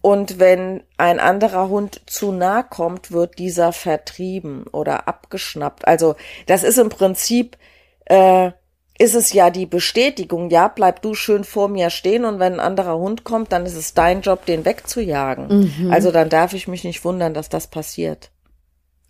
[0.00, 5.86] Und wenn ein anderer Hund zu nah kommt, wird dieser vertrieben oder abgeschnappt.
[5.88, 6.14] Also
[6.46, 7.58] das ist im Prinzip,
[8.06, 8.52] äh,
[8.98, 12.60] ist es ja die Bestätigung, ja, bleib du schön vor mir stehen und wenn ein
[12.60, 15.90] anderer Hund kommt, dann ist es dein Job, den wegzujagen.
[15.90, 18.30] Also dann darf ich mich nicht wundern, dass das passiert.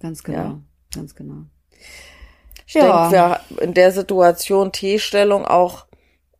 [0.01, 0.39] Ganz genau.
[0.39, 0.61] Ja.
[0.95, 1.45] Ganz genau.
[2.67, 3.09] Ich Ja.
[3.11, 5.87] denke, wir in der Situation T-Stellung auch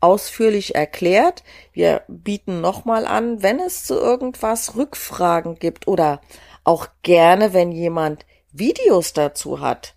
[0.01, 1.43] ausführlich erklärt.
[1.73, 6.21] Wir bieten nochmal an, wenn es zu irgendwas Rückfragen gibt oder
[6.63, 9.95] auch gerne, wenn jemand Videos dazu hat.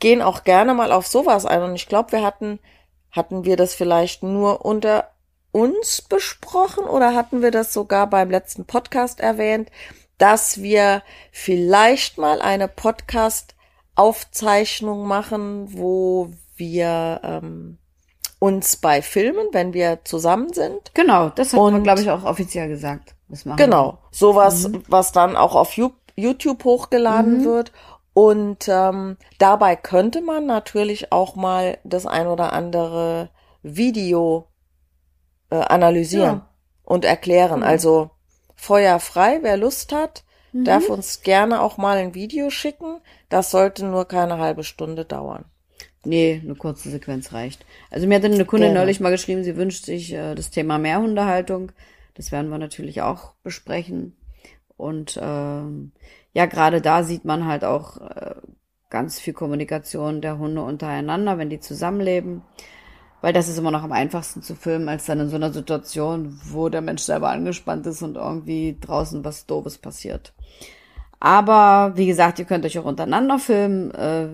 [0.00, 2.60] Gehen auch gerne mal auf sowas ein und ich glaube, wir hatten,
[3.10, 5.10] hatten wir das vielleicht nur unter
[5.50, 9.70] uns besprochen oder hatten wir das sogar beim letzten Podcast erwähnt,
[10.18, 17.78] dass wir vielleicht mal eine Podcast-Aufzeichnung machen, wo wir ähm,
[18.38, 20.94] uns bei Filmen, wenn wir zusammen sind.
[20.94, 23.16] Genau, das hat man, glaube ich, auch offiziell gesagt.
[23.28, 25.74] Das machen Genau, sowas, was dann auch auf
[26.16, 27.72] YouTube hochgeladen wird.
[28.18, 33.30] Und ähm, dabei könnte man natürlich auch mal das ein oder andere
[33.62, 34.48] Video
[35.50, 36.48] äh, analysieren Ja.
[36.82, 37.62] und erklären.
[37.62, 38.10] Also
[38.56, 43.00] Feuer frei, wer Lust hat, darf uns gerne auch mal ein Video schicken.
[43.28, 45.44] Das sollte nur keine halbe Stunde dauern.
[46.04, 47.64] Nee, eine kurze Sequenz reicht.
[47.88, 48.80] Also mir hat eine Kundin Gerne.
[48.80, 51.70] neulich mal geschrieben, sie wünscht sich äh, das Thema Mehrhundehaltung.
[52.14, 54.16] Das werden wir natürlich auch besprechen.
[54.76, 55.92] Und ähm,
[56.32, 58.34] ja, gerade da sieht man halt auch äh,
[58.90, 62.42] ganz viel Kommunikation der Hunde untereinander, wenn die zusammenleben.
[63.20, 66.40] Weil das ist immer noch am einfachsten zu filmen, als dann in so einer Situation,
[66.44, 70.34] wo der Mensch selber angespannt ist und irgendwie draußen was Doofes passiert.
[71.18, 74.28] Aber wie gesagt, ihr könnt euch auch untereinander filmen, äh,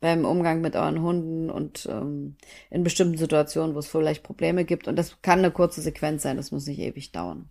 [0.00, 2.36] beim Umgang mit euren Hunden und ähm,
[2.70, 4.86] in bestimmten Situationen, wo es vielleicht Probleme gibt.
[4.88, 7.48] Und das kann eine kurze Sequenz sein, das muss nicht ewig dauern.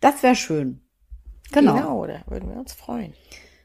[0.00, 0.80] Das wäre schön.
[1.54, 2.06] Genau.
[2.06, 3.14] da würden wir uns freuen.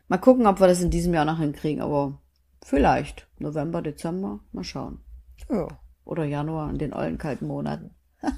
[0.07, 2.19] Mal gucken, ob wir das in diesem Jahr noch hinkriegen, aber
[2.63, 3.27] vielleicht.
[3.37, 5.01] November, Dezember, mal schauen.
[5.49, 5.67] Ja.
[6.05, 7.93] Oder Januar in den ollen kalten Monaten.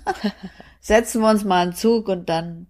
[0.81, 2.67] Setzen wir uns mal einen Zug und dann.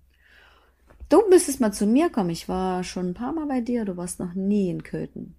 [1.10, 2.30] Du müsstest mal zu mir kommen.
[2.30, 3.84] Ich war schon ein paar Mal bei dir.
[3.86, 5.36] Du warst noch nie in Köthen.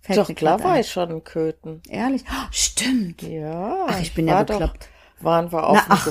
[0.00, 1.82] Fällt Doch, klar war ich schon in Köthen.
[1.88, 2.24] Ehrlich?
[2.28, 3.22] Oh, stimmt.
[3.22, 3.86] Ja.
[3.88, 4.88] Ach, ich bin ja war doch- bekloppt.
[5.20, 6.06] Waren wir auf Na, dem ach.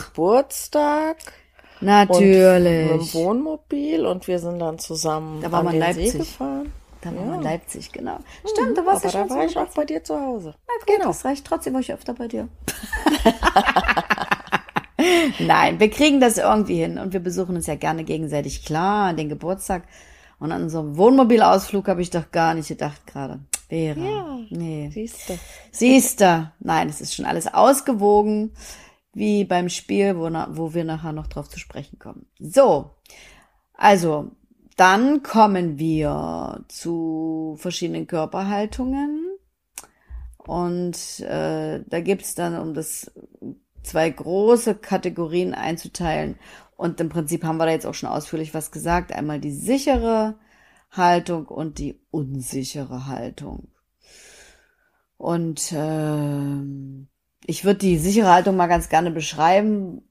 [1.82, 3.14] Geburtstag und mit dem Natürlich.
[3.14, 6.12] Wohnmobil und wir sind dann zusammen Da war an den Leipzig.
[6.12, 6.72] See gefahren.
[7.02, 7.36] Da war Ja.
[7.36, 8.18] in Leipzig, genau.
[8.46, 10.54] Stimmt, du warst Aber ja schon da war ich auch bei dir zu Hause.
[10.86, 11.08] Genau.
[11.08, 12.48] Das reicht trotzdem, war ich öfter bei dir.
[15.40, 18.64] Nein, wir kriegen das irgendwie hin und wir besuchen uns ja gerne gegenseitig.
[18.66, 19.84] Klar, an den Geburtstag
[20.40, 23.40] und an unserem Wohnmobilausflug habe ich doch gar nicht gedacht gerade.
[23.68, 24.00] Vera.
[24.00, 24.38] Ja.
[24.50, 24.92] Nee.
[24.94, 25.40] Siehst du.
[25.72, 26.52] Siehst du?
[26.60, 28.52] Nein, es ist schon alles ausgewogen,
[29.14, 32.26] wie beim Spiel, wo, wo wir nachher noch drauf zu sprechen kommen.
[32.40, 32.92] So,
[33.74, 34.32] also,
[34.78, 39.28] dann kommen wir zu verschiedenen Körperhaltungen.
[40.38, 43.12] Und äh, da gibt's dann, um das
[43.84, 46.38] zwei große Kategorien einzuteilen.
[46.78, 49.12] Und im Prinzip haben wir da jetzt auch schon ausführlich was gesagt.
[49.12, 50.40] Einmal die sichere
[50.90, 53.68] Haltung und die unsichere Haltung.
[55.18, 57.08] Und ähm,
[57.46, 60.04] ich würde die sichere Haltung mal ganz gerne beschreiben.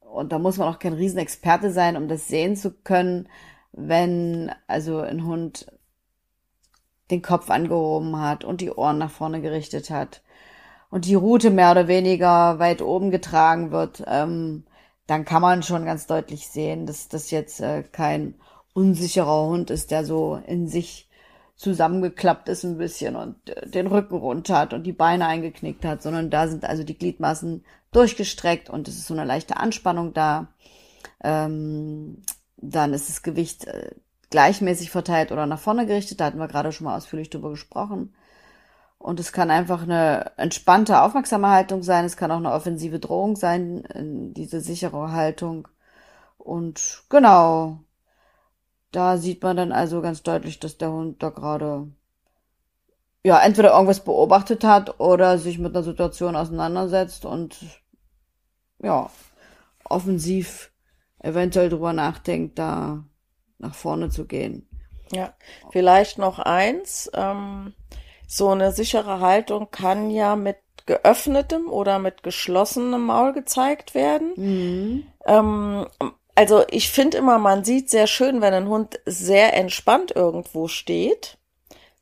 [0.00, 3.28] Und da muss man auch kein Riesenexperte sein, um das sehen zu können,
[3.72, 5.66] wenn also ein Hund
[7.10, 10.22] den Kopf angehoben hat und die Ohren nach vorne gerichtet hat
[10.90, 14.64] und die Rute mehr oder weniger weit oben getragen wird, ähm,
[15.06, 18.34] dann kann man schon ganz deutlich sehen, dass das jetzt äh, kein
[18.74, 21.08] unsicherer Hund ist, der so in sich
[21.62, 26.02] zusammengeklappt ist ein bisschen und äh, den Rücken runter hat und die Beine eingeknickt hat,
[26.02, 30.48] sondern da sind also die Gliedmaßen durchgestreckt und es ist so eine leichte Anspannung da.
[31.22, 32.22] Ähm,
[32.56, 33.90] dann ist das Gewicht äh,
[34.30, 36.20] gleichmäßig verteilt oder nach vorne gerichtet.
[36.20, 38.14] Da hatten wir gerade schon mal ausführlich drüber gesprochen.
[38.98, 42.04] Und es kann einfach eine entspannte, aufmerksame Haltung sein.
[42.04, 45.68] Es kann auch eine offensive Drohung sein, diese sichere Haltung.
[46.38, 47.80] Und genau,
[48.92, 51.88] da sieht man dann also ganz deutlich, dass der Hund da gerade
[53.24, 57.58] ja entweder irgendwas beobachtet hat oder sich mit einer Situation auseinandersetzt und
[58.82, 59.10] ja
[59.84, 60.72] offensiv
[61.18, 63.04] eventuell drüber nachdenkt, da
[63.58, 64.68] nach vorne zu gehen.
[65.12, 65.34] Ja,
[65.70, 67.10] vielleicht noch eins.
[67.14, 67.74] Ähm,
[68.26, 74.32] so eine sichere Haltung kann ja mit geöffnetem oder mit geschlossenem Maul gezeigt werden.
[74.36, 75.06] Mhm.
[75.26, 75.86] Ähm,
[76.34, 81.38] also ich finde immer, man sieht sehr schön, wenn ein Hund sehr entspannt irgendwo steht.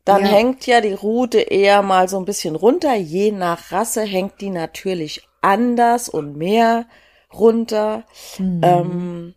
[0.04, 0.28] Dann ja.
[0.28, 2.94] hängt ja die Rute eher mal so ein bisschen runter.
[2.94, 6.86] Je nach Rasse hängt die natürlich anders und mehr
[7.32, 8.04] runter.
[8.38, 8.60] Mhm.
[8.64, 9.34] Ähm,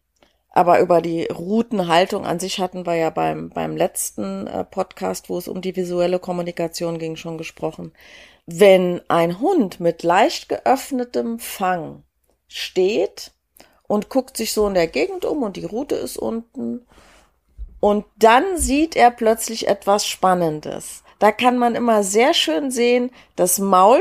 [0.50, 5.38] aber über die Routenhaltung an sich hatten wir ja beim, beim letzten äh, Podcast, wo
[5.38, 7.92] es um die visuelle Kommunikation ging, schon gesprochen.
[8.46, 12.04] Wenn ein Hund mit leicht geöffnetem Fang
[12.48, 13.32] steht
[13.88, 16.86] und guckt sich so in der Gegend um und die Route ist unten
[17.84, 21.04] und dann sieht er plötzlich etwas Spannendes.
[21.20, 24.00] Da kann man immer sehr schön sehen, das Maul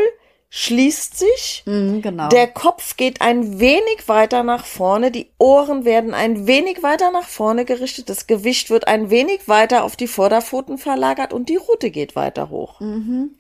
[0.51, 1.65] schließt sich.
[1.67, 2.29] Mhm, genau.
[2.29, 7.27] Der Kopf geht ein wenig weiter nach vorne, die Ohren werden ein wenig weiter nach
[7.27, 11.91] vorne gerichtet, das Gewicht wird ein wenig weiter auf die Vorderpfoten verlagert und die Rute
[11.91, 12.79] geht weiter hoch.
[12.79, 13.31] Mhm.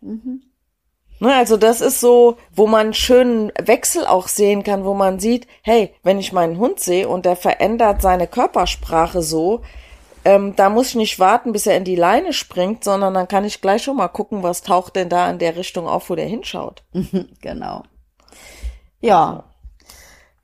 [0.00, 0.43] Mhm.
[1.24, 5.18] Ne, also das ist so, wo man einen schönen Wechsel auch sehen kann, wo man
[5.18, 9.62] sieht, hey, wenn ich meinen Hund sehe und der verändert seine Körpersprache so,
[10.26, 13.46] ähm, da muss ich nicht warten, bis er in die Leine springt, sondern dann kann
[13.46, 16.26] ich gleich schon mal gucken, was taucht denn da in der Richtung auf, wo der
[16.26, 16.84] hinschaut.
[17.40, 17.84] genau.
[19.00, 19.44] Ja,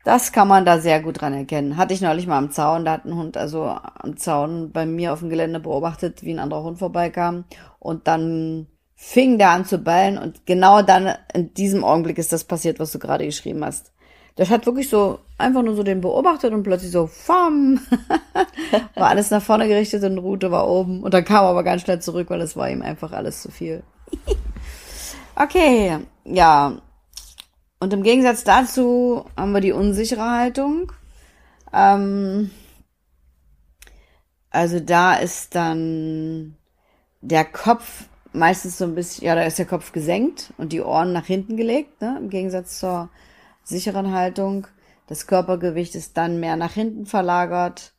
[0.04, 1.76] das kann man da sehr gut dran erkennen.
[1.76, 5.12] Hatte ich neulich mal am Zaun, da hat ein Hund also am Zaun bei mir
[5.12, 7.44] auf dem Gelände beobachtet, wie ein anderer Hund vorbeikam
[7.78, 8.66] und dann
[9.02, 12.92] fing der an zu ballen und genau dann in diesem Augenblick ist das passiert, was
[12.92, 13.92] du gerade geschrieben hast.
[14.36, 17.80] Der hat wirklich so einfach nur so den beobachtet und plötzlich so, fam,
[18.94, 21.02] war alles nach vorne gerichtet und Route war oben.
[21.02, 23.50] Und dann kam er aber ganz schnell zurück, weil es war ihm einfach alles zu
[23.50, 23.82] viel.
[25.34, 26.76] okay, ja.
[27.80, 30.92] Und im Gegensatz dazu haben wir die unsichere Haltung.
[31.72, 32.50] Ähm,
[34.50, 36.56] also da ist dann
[37.22, 41.12] der Kopf meistens so ein bisschen, ja, da ist der Kopf gesenkt und die Ohren
[41.12, 43.10] nach hinten gelegt, ne, im Gegensatz zur
[43.64, 44.66] sicheren Haltung.
[45.06, 47.94] Das Körpergewicht ist dann mehr nach hinten verlagert.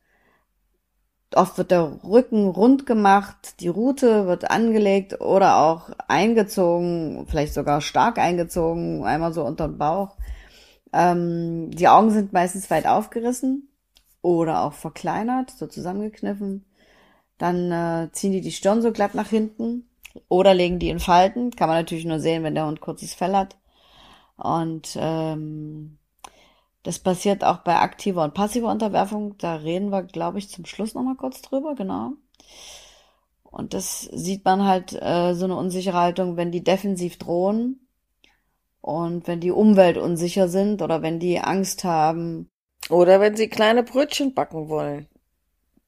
[1.33, 7.79] Oft wird der Rücken rund gemacht, die Rute wird angelegt oder auch eingezogen, vielleicht sogar
[7.81, 10.17] stark eingezogen, einmal so unter den Bauch.
[10.93, 13.69] Ähm, die Augen sind meistens weit aufgerissen
[14.21, 16.65] oder auch verkleinert, so zusammengekniffen.
[17.37, 19.85] Dann äh, ziehen die die Stirn so glatt nach hinten
[20.27, 21.51] oder legen die in Falten.
[21.51, 23.57] Kann man natürlich nur sehen, wenn der Hund kurzes Fell hat.
[24.37, 25.97] Und ähm,
[26.83, 29.37] das passiert auch bei aktiver und passiver Unterwerfung.
[29.37, 32.13] Da reden wir, glaube ich, zum Schluss nochmal kurz drüber, genau.
[33.43, 37.87] Und das sieht man halt, äh, so eine unsichere Haltung, wenn die defensiv drohen
[38.79, 42.49] und wenn die Umwelt unsicher sind oder wenn die Angst haben.
[42.89, 45.07] Oder wenn sie kleine Brötchen backen wollen.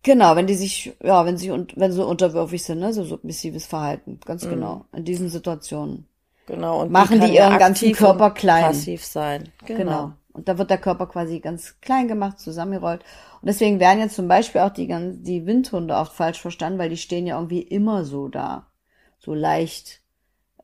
[0.04, 3.66] Genau, wenn die sich, ja, wenn sie und wenn sie unterwürfig sind, ne, so submissives
[3.66, 4.50] Verhalten, ganz mhm.
[4.52, 6.08] genau, in diesen Situationen.
[6.46, 6.82] Genau.
[6.82, 8.66] Und machen die, die ihren ganzen Körper klein.
[8.66, 9.50] Passiv sein.
[9.66, 9.78] Genau.
[9.80, 10.14] genau.
[10.34, 13.02] Und da wird der Körper quasi ganz klein gemacht, zusammengerollt.
[13.42, 14.88] Und deswegen werden jetzt zum Beispiel auch die,
[15.22, 18.68] die Windhunde oft falsch verstanden, weil die stehen ja irgendwie immer so da.
[19.20, 20.02] So leicht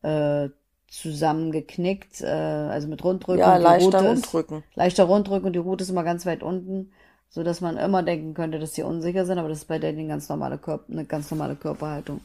[0.02, 0.50] äh,
[0.88, 3.40] zusammengeknickt, äh, also mit Rundrücken.
[3.40, 4.58] Ja, leichter Rundrücken.
[4.58, 6.92] Ist, leichter Rundrücken und die Route ist immer ganz weit unten,
[7.30, 10.08] so dass man immer denken könnte, dass sie unsicher sind, aber das ist bei denen
[10.08, 12.22] ganz normale Körper, eine ganz normale Körperhaltung.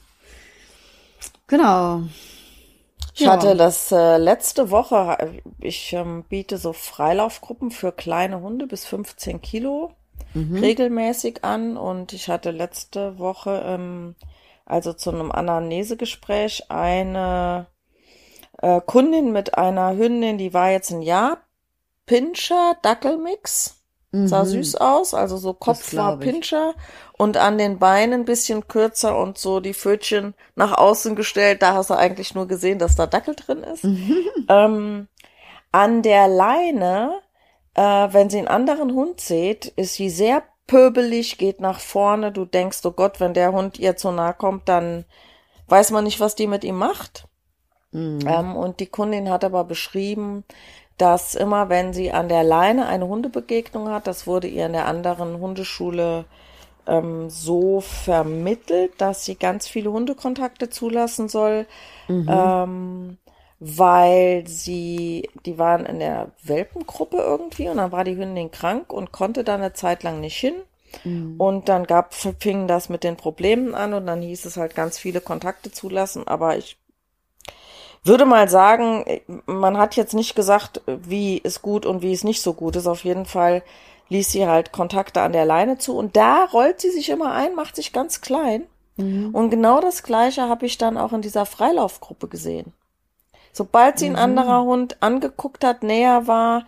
[1.46, 2.02] Genau.
[3.14, 3.32] Ich ja.
[3.32, 9.40] hatte das äh, letzte Woche, ich ähm, biete so Freilaufgruppen für kleine Hunde bis 15
[9.40, 9.92] Kilo
[10.32, 10.58] mhm.
[10.58, 14.16] regelmäßig an und ich hatte letzte Woche, ähm,
[14.66, 17.66] also zu einem Anamnesegespräch, eine
[18.58, 21.38] äh, Kundin mit einer Hündin, die war jetzt ein Jahr,
[22.06, 23.73] Pinscher Dackelmix.
[24.14, 24.28] Mhm.
[24.28, 26.74] Sah süß aus, also so Kopf war Pinscher
[27.18, 31.62] und an den Beinen ein bisschen kürzer und so die Pfötchen nach außen gestellt.
[31.62, 33.84] Da hast du eigentlich nur gesehen, dass da Dackel drin ist.
[33.84, 34.16] Mhm.
[34.48, 35.08] Ähm,
[35.72, 37.20] an der Leine
[37.74, 42.30] Äh, wenn sie einen anderen Hund sieht, ist sie sehr pöbelig, geht nach vorne.
[42.32, 45.04] Du denkst, oh Gott, wenn der Hund ihr zu nahe kommt, dann
[45.68, 47.26] weiß man nicht, was die mit ihm macht.
[47.92, 48.20] Mhm.
[48.26, 50.44] Ähm, und die Kundin hat aber beschrieben,
[50.98, 54.86] dass immer, wenn sie an der Leine eine Hundebegegnung hat, das wurde ihr in der
[54.86, 56.24] anderen Hundeschule
[56.86, 61.66] ähm, so vermittelt, dass sie ganz viele Hundekontakte zulassen soll,
[62.08, 62.28] mhm.
[62.28, 63.18] ähm,
[63.58, 69.12] weil sie, die waren in der Welpengruppe irgendwie und dann war die Hündin krank und
[69.12, 70.54] konnte da eine Zeit lang nicht hin.
[71.02, 71.34] Mhm.
[71.38, 74.98] Und dann gab, fing das mit den Problemen an und dann hieß es halt ganz
[74.98, 76.76] viele Kontakte zulassen, aber ich
[78.04, 79.04] würde mal sagen,
[79.46, 82.86] man hat jetzt nicht gesagt, wie ist gut und wie ist nicht so gut ist.
[82.86, 83.62] Auf jeden Fall
[84.10, 87.54] ließ sie halt Kontakte an der Leine zu und da rollt sie sich immer ein,
[87.54, 88.64] macht sich ganz klein.
[88.96, 89.34] Mhm.
[89.34, 92.72] Und genau das Gleiche habe ich dann auch in dieser Freilaufgruppe gesehen.
[93.52, 94.18] Sobald sie ein mhm.
[94.18, 96.66] anderer Hund angeguckt hat, näher war,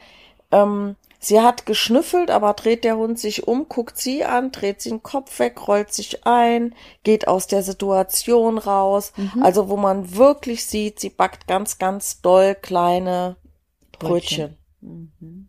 [0.52, 0.96] ähm,
[1.26, 5.02] sie hat geschnüffelt, aber dreht der Hund sich um, guckt sie an, dreht sie den
[5.02, 9.12] Kopf weg, rollt sich ein, geht aus der Situation raus.
[9.16, 9.42] Mhm.
[9.42, 13.36] Also wo man wirklich sieht, sie backt ganz, ganz doll kleine
[13.98, 14.56] Brötchen.
[14.80, 15.12] Brötchen.
[15.20, 15.48] Mhm.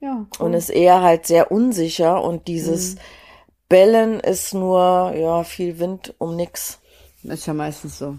[0.00, 0.46] Ja, cool.
[0.46, 3.00] Und ist eher halt sehr unsicher und dieses mhm.
[3.68, 6.80] Bellen ist nur, ja, viel Wind um nix.
[7.22, 8.18] Das ist ja meistens so.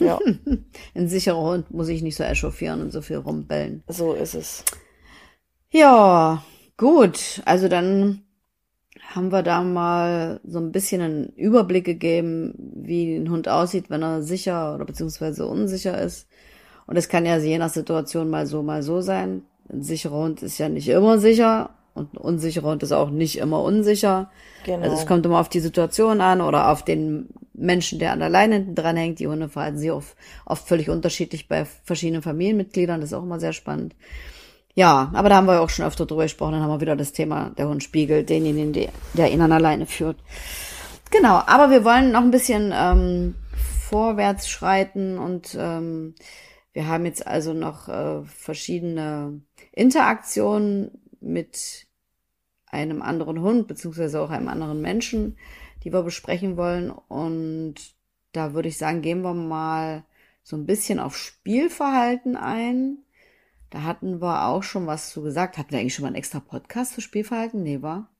[0.00, 0.18] Ja.
[0.94, 3.82] Ein sicherer Hund muss ich nicht so echauffieren und so viel rumbellen.
[3.88, 4.64] So ist es.
[5.76, 6.42] Ja,
[6.78, 7.42] gut.
[7.44, 8.22] Also dann
[9.14, 14.02] haben wir da mal so ein bisschen einen Überblick gegeben, wie ein Hund aussieht, wenn
[14.02, 16.28] er sicher oder beziehungsweise unsicher ist.
[16.86, 19.42] Und es kann ja je nach Situation mal so, mal so sein.
[19.70, 23.36] Ein sicherer Hund ist ja nicht immer sicher und ein unsicherer Hund ist auch nicht
[23.36, 24.30] immer unsicher.
[24.64, 24.82] Genau.
[24.82, 28.30] Also es kommt immer auf die Situation an oder auf den Menschen, der an der
[28.30, 29.18] Leine hinten dran hängt.
[29.18, 30.16] Die Hunde verhalten sich oft,
[30.46, 33.02] oft völlig unterschiedlich bei verschiedenen Familienmitgliedern.
[33.02, 33.94] Das ist auch immer sehr spannend.
[34.76, 36.52] Ja, aber da haben wir auch schon öfter drüber gesprochen.
[36.52, 38.74] Dann haben wir wieder das Thema der Hund spiegelt, denjenigen,
[39.14, 40.18] der, ihn an der Leine führt.
[41.10, 43.36] Genau, aber wir wollen noch ein bisschen ähm,
[43.88, 46.14] vorwärts schreiten und ähm,
[46.74, 49.40] wir haben jetzt also noch äh, verschiedene
[49.72, 51.86] Interaktionen mit
[52.66, 55.38] einem anderen Hund, beziehungsweise auch einem anderen Menschen,
[55.84, 56.90] die wir besprechen wollen.
[56.90, 57.76] Und
[58.32, 60.04] da würde ich sagen, gehen wir mal
[60.42, 62.98] so ein bisschen auf Spielverhalten ein.
[63.70, 65.58] Da hatten wir auch schon was zu gesagt.
[65.58, 67.62] Hatten wir eigentlich schon mal einen extra Podcast zu Spielverhalten?
[67.62, 68.10] Nee, war?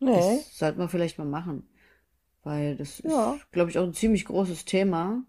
[0.00, 0.16] Nee.
[0.16, 1.68] Das sollten wir vielleicht mal machen.
[2.42, 3.34] Weil das ja.
[3.34, 5.22] ist, glaube ich, auch ein ziemlich großes Thema.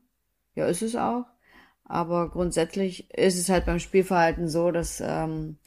[0.55, 1.25] Ja, ist es auch.
[1.85, 5.57] Aber grundsätzlich ist es halt beim Spielverhalten so, dass ähm,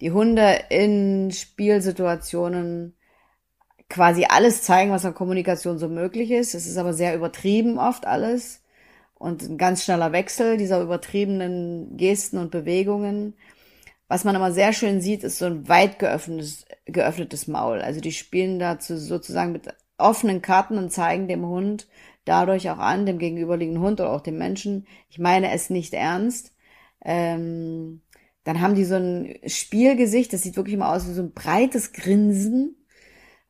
[0.00, 2.94] die Hunde in Spielsituationen
[3.88, 6.54] quasi alles zeigen, was an Kommunikation so möglich ist.
[6.54, 8.62] Es ist aber sehr übertrieben oft alles
[9.18, 13.34] und ein ganz schneller Wechsel dieser übertriebenen Gesten und Bewegungen.
[14.08, 17.80] Was man immer sehr schön sieht, ist so ein weit geöffnetes, geöffnetes Maul.
[17.80, 21.88] Also die spielen dazu sozusagen mit offenen Karten und zeigen dem Hund,
[22.24, 26.52] dadurch auch an, dem gegenüberliegenden Hund oder auch dem Menschen, ich meine es nicht ernst.
[27.04, 28.02] Ähm,
[28.44, 31.92] dann haben die so ein Spielgesicht, das sieht wirklich immer aus wie so ein breites
[31.92, 32.76] Grinsen.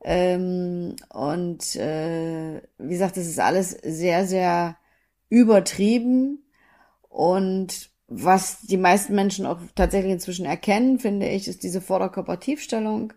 [0.03, 4.77] Ähm, und äh, wie gesagt, das ist alles sehr, sehr
[5.29, 6.43] übertrieben.
[7.09, 13.13] Und was die meisten Menschen auch tatsächlich inzwischen erkennen, finde ich, ist diese Vorderkörpertiefstellung.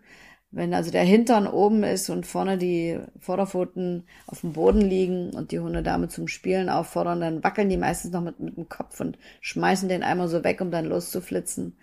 [0.53, 5.51] Wenn also der Hintern oben ist und vorne die Vorderpfoten auf dem Boden liegen und
[5.53, 8.99] die Hunde damit zum Spielen auffordern, dann wackeln die meistens noch mit, mit dem Kopf
[8.99, 11.77] und schmeißen den einmal so weg, um dann loszuflitzen.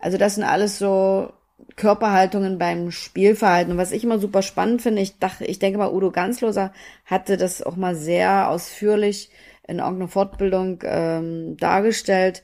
[0.00, 1.32] Also das sind alles so
[1.76, 3.72] Körperhaltungen beim Spielverhalten.
[3.72, 6.72] Und was ich immer super spannend finde, ich dachte, ich denke mal, Udo Ganzloser
[7.04, 9.30] hatte das auch mal sehr ausführlich
[9.66, 12.42] in irgendeiner Fortbildung ähm, dargestellt.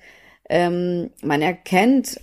[0.49, 2.21] Ähm, man erkennt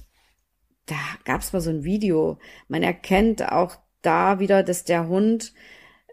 [0.85, 2.37] da gab es mal so ein Video.
[2.67, 5.53] Man erkennt auch da wieder, dass der Hund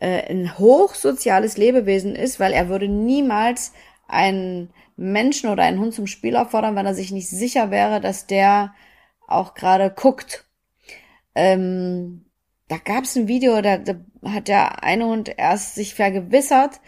[0.01, 3.73] äh, ein hochsoziales Lebewesen ist, weil er würde niemals
[4.09, 8.27] einen Menschen oder einen Hund zum Spiel auffordern, wenn er sich nicht sicher wäre, dass
[8.27, 8.75] der
[9.27, 10.45] auch gerade guckt.
[11.35, 12.27] Ähm,
[12.69, 16.81] da gab es ein Video, da, da hat der eine Hund erst sich vergewissert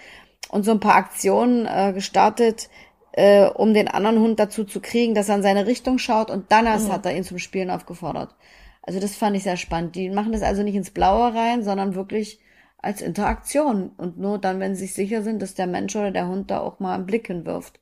[0.55, 2.69] und so ein paar Aktionen äh, gestartet,
[3.11, 6.53] äh, um den anderen Hund dazu zu kriegen, dass er in seine Richtung schaut und
[6.53, 6.93] dann erst mhm.
[6.93, 8.37] hat er ihn zum Spielen aufgefordert.
[8.81, 9.97] Also das fand ich sehr spannend.
[9.97, 12.39] Die machen das also nicht ins Blaue rein, sondern wirklich
[12.79, 16.29] als Interaktion und nur dann, wenn sie sich sicher sind, dass der Mensch oder der
[16.29, 17.81] Hund da auch mal einen Blick hinwirft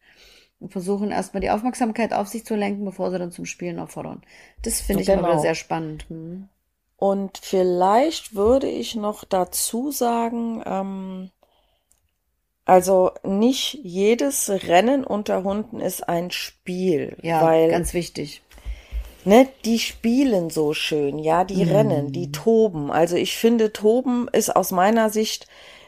[0.59, 4.23] und versuchen erstmal die Aufmerksamkeit auf sich zu lenken, bevor sie dann zum Spielen auffordern.
[4.63, 5.29] Das finde ich genau.
[5.29, 6.07] immer sehr spannend.
[6.09, 6.49] Hm.
[6.97, 11.31] Und vielleicht würde ich noch dazu sagen, ähm,
[12.65, 17.17] also nicht jedes Rennen unter Hunden ist ein Spiel.
[17.23, 18.43] Ja, weil ganz wichtig.
[19.25, 22.91] ne, die spielen so schön, ja, die rennen, die toben.
[22.91, 25.47] Also ich finde, toben ist aus meiner Sicht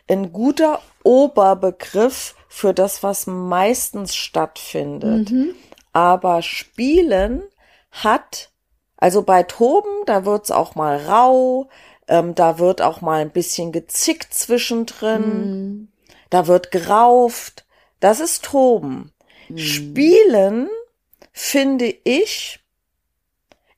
[0.09, 5.31] ein guter Oberbegriff für das, was meistens stattfindet.
[5.93, 7.43] Aber Spielen
[7.91, 8.51] hat,
[8.97, 11.69] also bei Toben, da wird's auch mal rau,
[12.09, 15.89] ähm, da wird auch mal ein bisschen gezickt zwischendrin,
[16.31, 17.67] da wird gerauft.
[18.01, 19.13] Das ist Toben.
[19.55, 20.69] Spielen,
[21.33, 22.61] finde ich,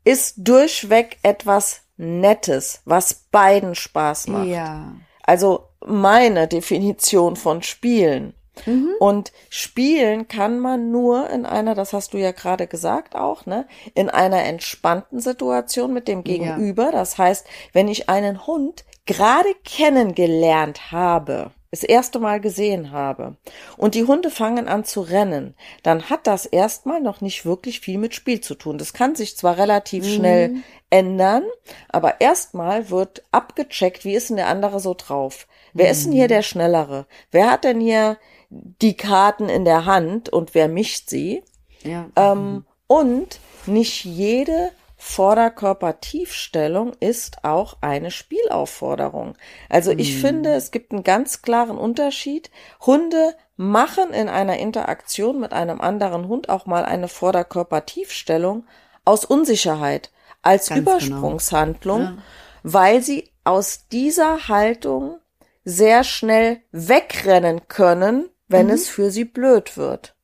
[0.05, 4.47] ist durchweg etwas Nettes, was beiden Spaß macht.
[4.47, 4.95] Ja.
[5.23, 8.35] Also meine Definition von Spielen.
[8.65, 8.91] Mhm.
[8.99, 13.67] Und spielen kann man nur in einer, das hast du ja gerade gesagt auch, ne,
[13.95, 16.91] in einer entspannten Situation mit dem Gegenüber.
[16.91, 23.37] Das heißt, wenn ich einen Hund gerade kennengelernt habe, das erste Mal gesehen habe
[23.77, 27.99] und die Hunde fangen an zu rennen, dann hat das erstmal noch nicht wirklich viel
[27.99, 28.79] mit Spiel zu tun.
[28.79, 30.57] Das kann sich zwar relativ schnell
[30.91, 31.43] ändern,
[31.89, 35.47] aber erstmal wird abgecheckt, wie ist denn der andere so drauf?
[35.73, 37.07] Wer ist denn hier der Schnellere?
[37.31, 38.17] Wer hat denn hier
[38.49, 41.43] die Karten in der Hand und wer mischt sie?
[41.83, 42.09] Ja.
[42.17, 44.71] Ähm, und nicht jede
[45.09, 49.37] Vorderkörpertiefstellung ist auch eine Spielaufforderung.
[49.69, 52.51] Also ich finde, es gibt einen ganz klaren Unterschied.
[52.85, 58.67] Hunde machen in einer Interaktion mit einem anderen Hund auch mal eine Vorderkörpertiefstellung
[59.05, 60.11] aus Unsicherheit
[60.43, 60.97] als Ganz genau.
[60.97, 62.19] Übersprungshandlung, Ja.
[62.65, 65.19] weil sie aus dieser Haltung
[65.65, 70.17] sehr schnell wegrennen können, wenn es für sie blöd wird.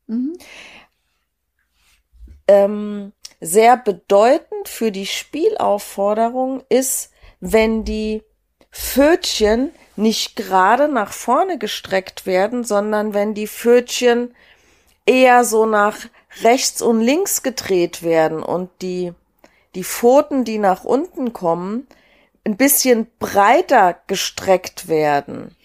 [2.47, 3.13] Ähm,
[3.43, 8.23] sehr bedeutend für die Spielaufforderung ist, wenn die
[8.71, 14.33] Pfötchen nicht gerade nach vorne gestreckt werden, sondern wenn die Pfötchen
[15.05, 15.97] eher so nach
[16.41, 19.13] rechts und links gedreht werden und die,
[19.75, 21.85] die Pfoten, die nach unten kommen,
[22.45, 25.55] ein bisschen breiter gestreckt werden.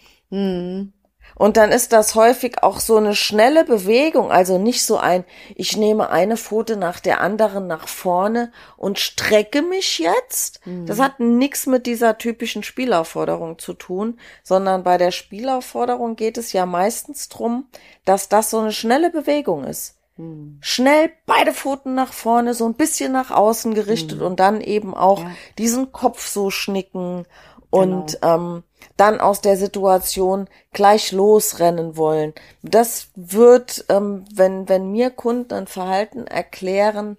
[1.39, 5.23] Und dann ist das häufig auch so eine schnelle Bewegung, also nicht so ein,
[5.55, 10.59] ich nehme eine Pfote nach der anderen nach vorne und strecke mich jetzt.
[10.85, 16.51] Das hat nichts mit dieser typischen Spielaufforderung zu tun, sondern bei der Spielaufforderung geht es
[16.51, 17.67] ja meistens drum,
[18.03, 19.95] dass das so eine schnelle Bewegung ist.
[20.59, 25.23] Schnell beide Pfoten nach vorne, so ein bisschen nach außen gerichtet und dann eben auch
[25.23, 25.31] Ja.
[25.57, 27.25] diesen Kopf so schnicken
[27.69, 28.63] und ähm,
[28.97, 32.33] dann aus der Situation gleich losrennen wollen.
[32.63, 37.17] Das wird, ähm, wenn, wenn mir Kunden ein Verhalten erklären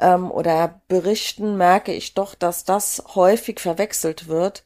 [0.00, 4.64] ähm, oder berichten, merke ich doch, dass das häufig verwechselt wird.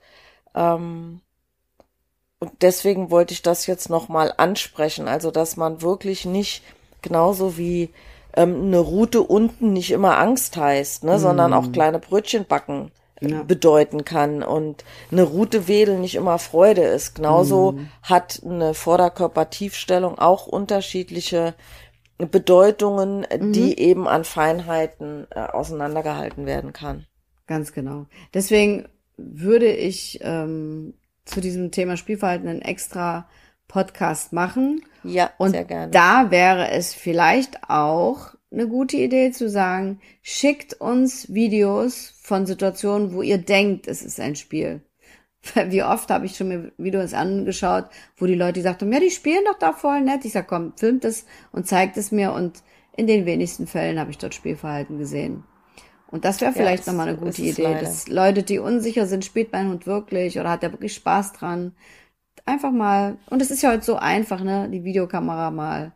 [0.55, 1.20] Ähm,
[2.39, 5.09] und deswegen wollte ich das jetzt nochmal ansprechen.
[5.09, 6.62] Also, dass man wirklich nicht
[7.01, 7.91] genauso wie
[8.35, 12.91] ähm, eine Route unten nicht immer Angst heißt, ne, sondern auch kleine Brötchen backen
[13.30, 13.42] Ja.
[13.42, 17.14] bedeuten kann und eine Route wedeln nicht immer Freude ist.
[17.14, 21.54] Genauso hat eine Vorderkörpertiefstellung auch unterschiedliche
[22.18, 27.06] Bedeutungen, die eben an Feinheiten äh, auseinandergehalten werden kann.
[27.46, 28.06] Ganz genau.
[28.32, 30.94] Deswegen würde ich ähm,
[31.24, 33.28] zu diesem Thema Spielverhalten einen extra
[33.68, 34.82] Podcast machen.
[35.02, 35.90] Ja, Und sehr gerne.
[35.90, 43.12] da wäre es vielleicht auch eine gute Idee zu sagen, schickt uns Videos von Situationen,
[43.12, 44.80] wo ihr denkt, es ist ein Spiel.
[45.66, 49.10] Wie oft habe ich schon mir Videos angeschaut, wo die Leute gesagt haben, ja, die
[49.10, 50.24] spielen doch da voll nett.
[50.24, 52.62] Ich sag, komm, filmt es und zeigt es mir und
[52.96, 55.42] in den wenigsten Fällen habe ich dort Spielverhalten gesehen.
[56.06, 57.80] Und das wäre vielleicht das nochmal eine gute Idee, leider.
[57.80, 61.74] dass Leute, die unsicher sind, spielt mein Hund wirklich oder hat er wirklich Spaß dran,
[62.44, 65.92] einfach mal, und es ist ja heute so einfach, ne, die Videokamera mal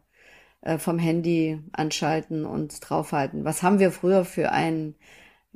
[0.63, 3.45] äh, vom Handy anschalten und draufhalten.
[3.45, 4.95] Was haben wir früher für ein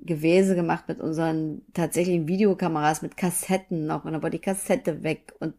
[0.03, 5.35] Gewese gemacht mit unseren tatsächlichen Videokameras, mit Kassetten noch, und dann war die Kassette weg
[5.41, 5.55] und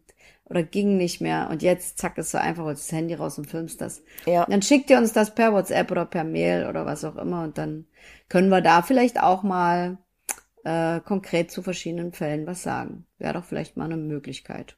[0.45, 3.47] oder ging nicht mehr und jetzt zack ist so einfach holst das Handy raus und
[3.47, 4.03] filmst das.
[4.25, 4.45] Ja.
[4.45, 7.57] Dann schickt ihr uns das per WhatsApp oder per Mail oder was auch immer und
[7.57, 7.85] dann
[8.27, 9.97] können wir da vielleicht auch mal
[10.65, 13.05] äh, konkret zu verschiedenen Fällen was sagen.
[13.17, 14.75] Wäre doch vielleicht mal eine Möglichkeit.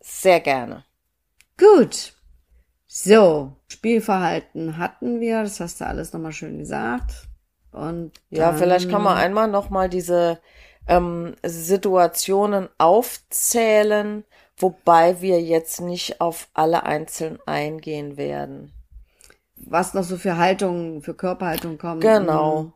[0.00, 0.84] Sehr gerne.
[1.58, 2.14] Gut.
[2.86, 7.28] So, Spielverhalten hatten wir, das hast du alles nochmal schön gesagt.
[7.74, 10.38] Und Ja, vielleicht kann man einmal noch mal diese
[10.86, 14.24] ähm, Situationen aufzählen,
[14.56, 18.72] wobei wir jetzt nicht auf alle einzeln eingehen werden.
[19.56, 22.00] was noch so für Haltungen, für Körperhaltung kommen.
[22.00, 22.72] Genau.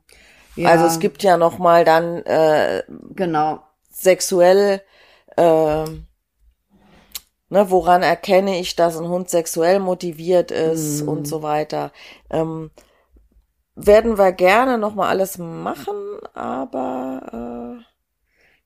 [0.57, 2.83] Ja, Also es gibt ja noch mal dann äh,
[3.15, 3.63] genau.
[3.93, 4.83] sexuell,
[5.37, 5.85] äh,
[7.51, 11.93] ne, woran erkenne ich, dass ein Hund sexuell motiviert ist und so weiter.
[12.31, 12.71] Ähm,
[13.87, 15.95] werden wir gerne nochmal alles machen,
[16.35, 17.85] aber äh,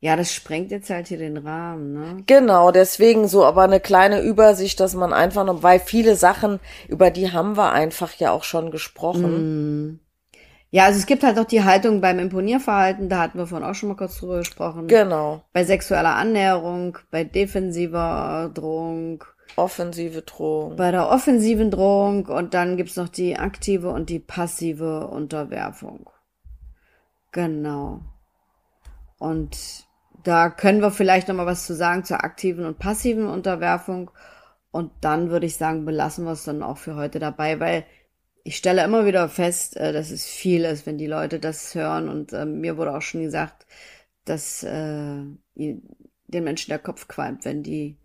[0.00, 2.22] Ja, das sprengt jetzt halt hier den Rahmen, ne?
[2.26, 6.58] Genau, deswegen so, aber eine kleine Übersicht, dass man einfach noch, weil viele Sachen,
[6.88, 10.00] über die haben wir einfach ja auch schon gesprochen.
[10.70, 13.74] Ja, also es gibt halt noch die Haltung beim Imponierverhalten, da hatten wir vorhin auch
[13.74, 14.88] schon mal kurz drüber gesprochen.
[14.88, 15.42] Genau.
[15.52, 19.22] Bei sexueller Annäherung, bei defensiver Drohung,
[19.56, 20.76] Offensive Drohung.
[20.76, 26.10] bei der offensiven Drohung und dann gibt's noch die aktive und die passive Unterwerfung.
[27.32, 28.00] Genau.
[29.18, 29.86] Und
[30.22, 34.10] da können wir vielleicht noch mal was zu sagen zur aktiven und passiven Unterwerfung.
[34.70, 37.84] Und dann würde ich sagen, belassen wir es dann auch für heute dabei, weil
[38.44, 42.08] ich stelle immer wieder fest, äh, dass es viel ist, wenn die Leute das hören.
[42.08, 43.66] Und äh, mir wurde auch schon gesagt,
[44.24, 45.22] dass äh,
[45.54, 47.96] den Menschen der Kopf qualmt, wenn die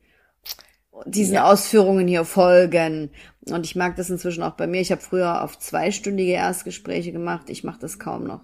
[1.06, 3.12] diesen Ausführungen hier folgen.
[3.50, 4.82] Und ich mag das inzwischen auch bei mir.
[4.82, 7.50] Ich habe früher auf zweistündige Erstgespräche gemacht.
[7.50, 8.42] Ich mache das kaum noch.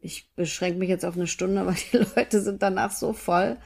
[0.00, 3.56] Ich beschränke mich jetzt auf eine Stunde, weil die Leute sind danach so voll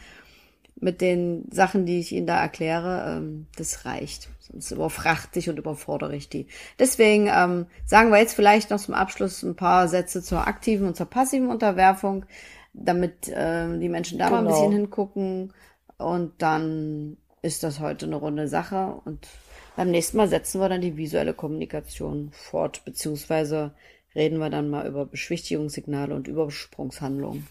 [0.80, 3.16] mit den Sachen, die ich ihnen da erkläre.
[3.18, 4.28] Ähm, das reicht.
[4.40, 6.48] Sonst überfrachte ich und überfordere ich die.
[6.78, 10.96] Deswegen ähm, sagen wir jetzt vielleicht noch zum Abschluss ein paar Sätze zur aktiven und
[10.96, 12.26] zur passiven Unterwerfung,
[12.72, 14.56] damit ähm, die Menschen da mal ein Genau.
[14.56, 15.52] bisschen hingucken.
[15.98, 19.00] Und dann ist das heute eine runde Sache.
[19.04, 19.28] Und
[19.76, 23.72] beim nächsten Mal setzen wir dann die visuelle Kommunikation fort, beziehungsweise
[24.14, 27.46] reden wir dann mal über Beschwichtigungssignale und Übersprungshandlungen.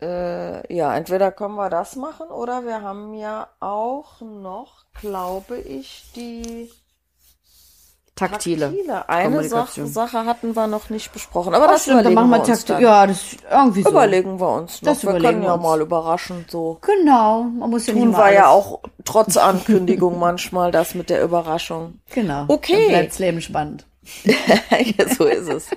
[0.00, 6.12] Äh, ja, entweder können wir das machen oder wir haben ja auch noch, glaube ich,
[6.14, 6.70] die
[8.16, 8.70] Taktile.
[8.70, 9.08] Taktile.
[9.10, 9.86] Eine Sache.
[9.86, 12.64] Sache hatten wir noch nicht besprochen, aber Ach, das stimmt, dann überlegen machen wir wir
[12.66, 12.82] dann.
[12.82, 13.90] Ja, das irgendwie so.
[13.90, 14.92] Überlegen wir uns noch.
[14.92, 15.62] Das wir können ja uns.
[15.62, 16.78] mal überraschend so.
[16.80, 22.00] Genau, man muss ja Tun wir ja auch trotz Ankündigung manchmal das mit der Überraschung.
[22.14, 22.46] Genau.
[22.48, 22.76] Okay.
[22.76, 23.86] Dann bleibt's Leben spannend.
[24.24, 25.68] ja, so ist es.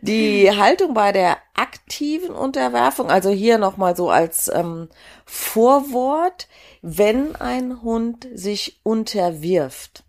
[0.00, 4.88] Die Haltung bei der aktiven Unterwerfung, also hier nochmal so als ähm,
[5.24, 6.48] Vorwort,
[6.82, 10.04] wenn ein Hund sich unterwirft,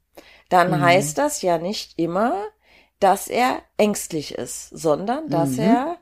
[0.49, 2.45] dann heißt das ja nicht immer,
[2.99, 5.97] dass er ängstlich ist, sondern dass er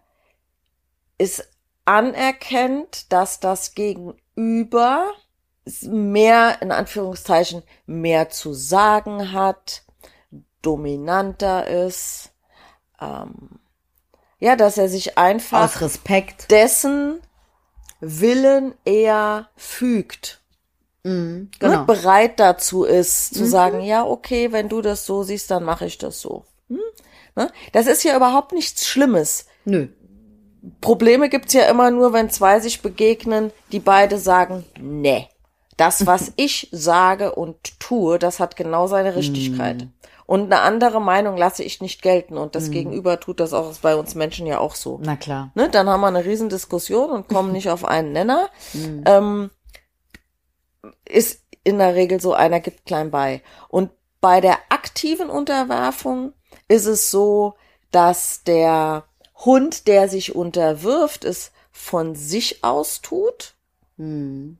[1.18, 1.48] es
[1.86, 5.12] anerkennt, dass das Gegenüber
[5.82, 9.84] mehr, in Anführungszeichen, mehr zu sagen hat,
[10.62, 12.32] dominanter ist,
[13.00, 13.60] ähm,
[14.40, 16.52] ja, dass er sich einfach Aus Respekt.
[16.52, 17.20] dessen
[18.00, 20.42] Willen eher fügt.
[21.06, 21.86] Mhm, Ne, genau.
[21.86, 26.00] bereit dazu ist, zu sagen, ja, okay, wenn du das so siehst, dann mache ich
[26.00, 26.46] das so.
[26.68, 26.80] Hm?
[27.36, 27.52] Ne?
[27.74, 29.46] Das ist ja überhaupt nichts Schlimmes.
[29.66, 29.88] Nö.
[30.82, 35.28] Probleme gibt's ja immer nur, wenn zwei sich begegnen, die beide sagen, nee,
[35.78, 39.88] das, was ich sage und tue, das hat genau seine Richtigkeit.
[40.26, 43.96] Und eine andere Meinung lasse ich nicht gelten und das Gegenüber tut das auch bei
[43.96, 45.00] uns Menschen ja auch so.
[45.04, 45.52] Na klar.
[45.54, 48.50] Ne, dann haben wir eine Riesendiskussion und kommen nicht auf einen Nenner.
[49.06, 49.52] Ähm,
[51.06, 53.42] ist in der Regel so, einer gibt klein bei.
[53.70, 56.34] Und bei der aktiven Unterwerfung
[56.68, 57.56] ist es so,
[57.92, 59.06] dass der
[59.44, 63.56] Hund, der sich unterwirft, es von sich aus tut.
[63.98, 64.58] Mhm.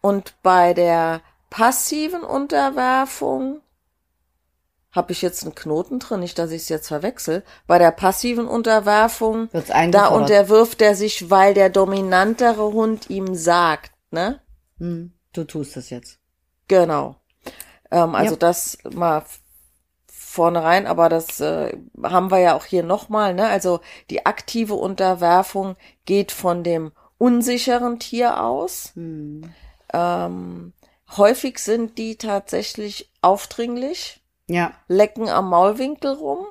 [0.00, 1.20] Und bei der
[1.50, 3.60] passiven Unterwerfung
[4.92, 7.44] habe ich jetzt einen Knoten drin, nicht, dass ich es jetzt verwechsel.
[7.66, 9.50] Bei der passiven Unterwerfung,
[9.90, 14.40] da unterwirft er sich, weil der dominantere Hund ihm sagt, ne?
[14.78, 15.12] Mhm.
[15.36, 16.18] Du tust das jetzt.
[16.68, 17.16] Genau.
[17.90, 18.38] Ähm, also Ja.
[18.38, 19.40] das mal f-
[20.08, 23.46] vorne rein, aber das äh, haben wir ja auch hier nochmal, ne?
[23.48, 23.80] Also
[24.10, 28.92] die aktive Unterwerfung geht von dem unsicheren Tier aus.
[28.94, 29.52] Mhm.
[29.92, 30.72] Ähm,
[31.16, 34.72] häufig sind die tatsächlich aufdringlich, Ja.
[34.88, 36.46] lecken am Maulwinkel rum,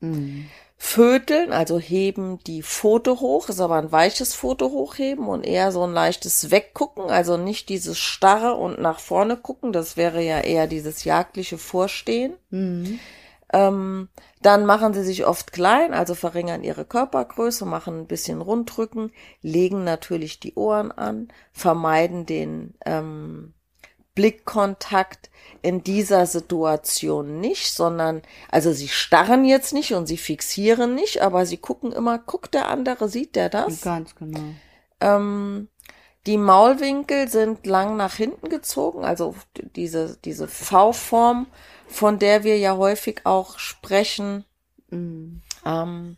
[0.00, 0.48] Mhm.
[0.80, 5.82] Vöteln, also heben die Pfote hoch, ist aber ein weiches Foto hochheben und eher so
[5.82, 10.68] ein leichtes Weggucken, also nicht dieses starre und nach vorne gucken, das wäre ja eher
[10.68, 12.34] dieses jagdliche Vorstehen.
[12.50, 13.00] Mhm.
[13.52, 14.08] Ähm,
[14.40, 19.10] dann machen sie sich oft klein, also verringern ihre Körpergröße, machen ein bisschen Rundrücken,
[19.42, 23.52] legen natürlich die Ohren an, vermeiden den ähm,
[24.18, 25.30] Blickkontakt
[25.62, 31.46] in dieser Situation nicht, sondern, also sie starren jetzt nicht und sie fixieren nicht, aber
[31.46, 33.80] sie gucken immer, guckt der andere, sieht der das?
[33.80, 34.40] Ganz genau.
[35.00, 35.68] Ähm,
[36.26, 39.36] die Maulwinkel sind lang nach hinten gezogen, also
[39.76, 41.46] diese, diese V-Form,
[41.86, 44.44] von der wir ja häufig auch sprechen.
[44.90, 45.42] Mhm.
[45.64, 46.16] Ähm,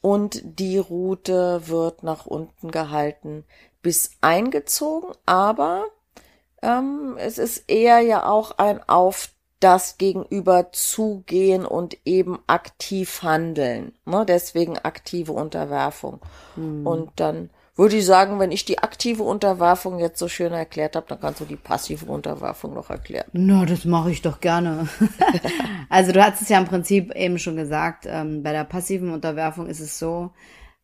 [0.00, 3.44] und die Rute wird nach unten gehalten
[3.82, 5.86] bis eingezogen, aber
[6.62, 8.80] ähm, es ist eher ja auch ein
[9.60, 13.92] das Gegenüber zugehen und eben aktiv handeln.
[14.06, 14.24] Ne?
[14.26, 16.20] Deswegen aktive Unterwerfung.
[16.56, 16.86] Mhm.
[16.86, 21.06] Und dann würde ich sagen, wenn ich die aktive Unterwerfung jetzt so schön erklärt habe,
[21.08, 23.26] dann kannst du die passive Unterwerfung noch erklären.
[23.32, 24.88] Na, das mache ich doch gerne.
[25.88, 29.66] also du hast es ja im Prinzip eben schon gesagt, ähm, bei der passiven Unterwerfung
[29.66, 30.30] ist es so,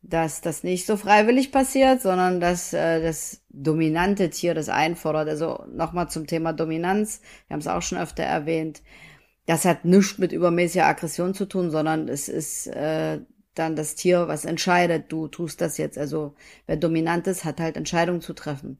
[0.07, 5.27] dass das nicht so freiwillig passiert, sondern dass äh, das dominante Tier das einfordert.
[5.27, 8.81] Also nochmal zum Thema Dominanz, wir haben es auch schon öfter erwähnt.
[9.45, 13.19] Das hat nichts mit übermäßiger Aggression zu tun, sondern es ist äh,
[13.53, 15.97] dann das Tier, was entscheidet, du tust das jetzt.
[15.97, 16.35] Also
[16.67, 18.79] wer dominant ist, hat halt Entscheidungen zu treffen.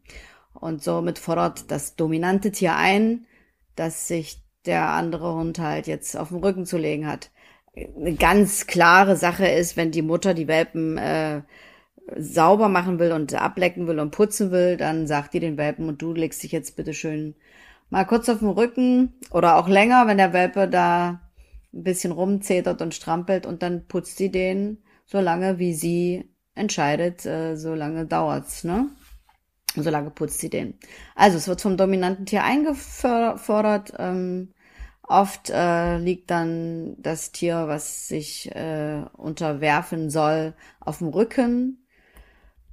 [0.53, 3.25] Und somit fordert das dominante Tier ein,
[3.75, 7.31] dass sich der andere Hund halt jetzt auf den Rücken zu legen hat
[7.95, 11.41] eine ganz klare Sache ist, wenn die Mutter die Welpen äh,
[12.15, 16.01] sauber machen will und ablecken will und putzen will, dann sagt die den Welpen und
[16.01, 17.35] du legst dich jetzt bitte schön
[17.89, 21.21] mal kurz auf den Rücken oder auch länger, wenn der Welpe da
[21.73, 27.25] ein bisschen rumzetert und strampelt und dann putzt sie den so lange, wie sie entscheidet,
[27.25, 28.89] äh, so lange dauert's, ne?
[29.75, 30.73] So lange putzt sie den.
[31.15, 34.53] Also es wird vom dominanten Tier eingefordert, ähm,
[35.07, 41.87] Oft äh, liegt dann das Tier, was sich äh, unterwerfen soll, auf dem Rücken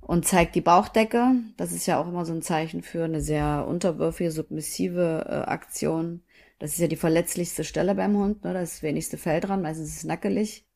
[0.00, 1.36] und zeigt die Bauchdecke.
[1.56, 6.22] Das ist ja auch immer so ein Zeichen für eine sehr unterwürfige, submissive äh, Aktion.
[6.58, 8.52] Das ist ja die verletzlichste Stelle beim Hund, ne?
[8.52, 10.66] das wenigste Fell dran, meistens ist es nackelig.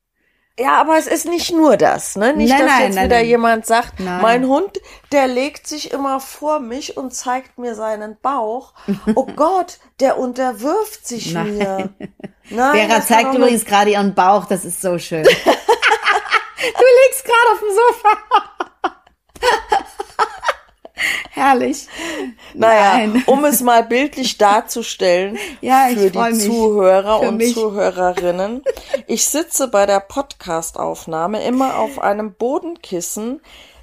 [0.59, 2.35] Ja, aber es ist nicht nur das, ne?
[2.35, 4.81] Nicht, nein, dass nein, jetzt nein, wieder jemand sagt, mein Hund,
[5.13, 8.75] der legt sich immer vor mich und zeigt mir seinen Bauch.
[9.15, 11.91] Oh Gott, der unterwirft sich mir.
[12.51, 15.23] Nein, Vera zeigt übrigens gerade ihren Bauch, das ist so schön.
[15.25, 18.48] du liegst gerade auf dem Sofa.
[21.39, 21.87] Herrlich.
[22.55, 23.23] Naja, Nein.
[23.27, 27.55] um es mal bildlich darzustellen ja, für die Zuhörer für und mich.
[27.55, 28.63] Zuhörerinnen.
[29.07, 33.41] Ich sitze bei der Podcast-Aufnahme immer auf einem Bodenkissen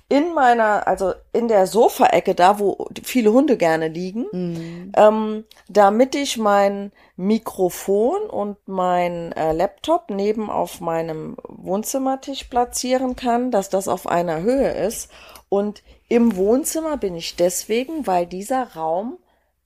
[0.07, 4.91] in meiner, also in der Sofaecke, da wo viele Hunde gerne liegen, mhm.
[4.95, 13.49] ähm, damit ich mein Mikrofon und mein äh, Laptop neben auf meinem Wohnzimmertisch platzieren kann,
[13.49, 15.09] dass das auf einer Höhe ist
[15.49, 19.17] und im Wohnzimmer bin ich deswegen, weil dieser Raum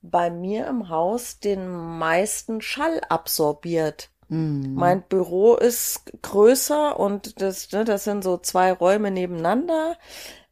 [0.02, 4.10] bei mir im Haus den meisten Schall absorbiert.
[4.28, 4.74] Mhm.
[4.74, 9.98] Mein Büro ist größer und das, ne, das sind so zwei Räume nebeneinander.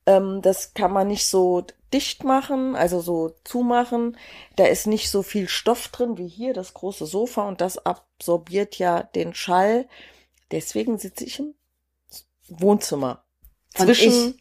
[0.05, 4.19] Ähm, das kann man nicht so dicht machen, also so zumachen.
[4.57, 8.79] Da ist nicht so viel Stoff drin wie hier, das große Sofa und das absorbiert
[8.79, 9.89] ja den Schall.
[10.51, 11.55] Deswegen sitze ich im
[12.49, 13.25] Wohnzimmer.
[13.75, 14.41] Zwischen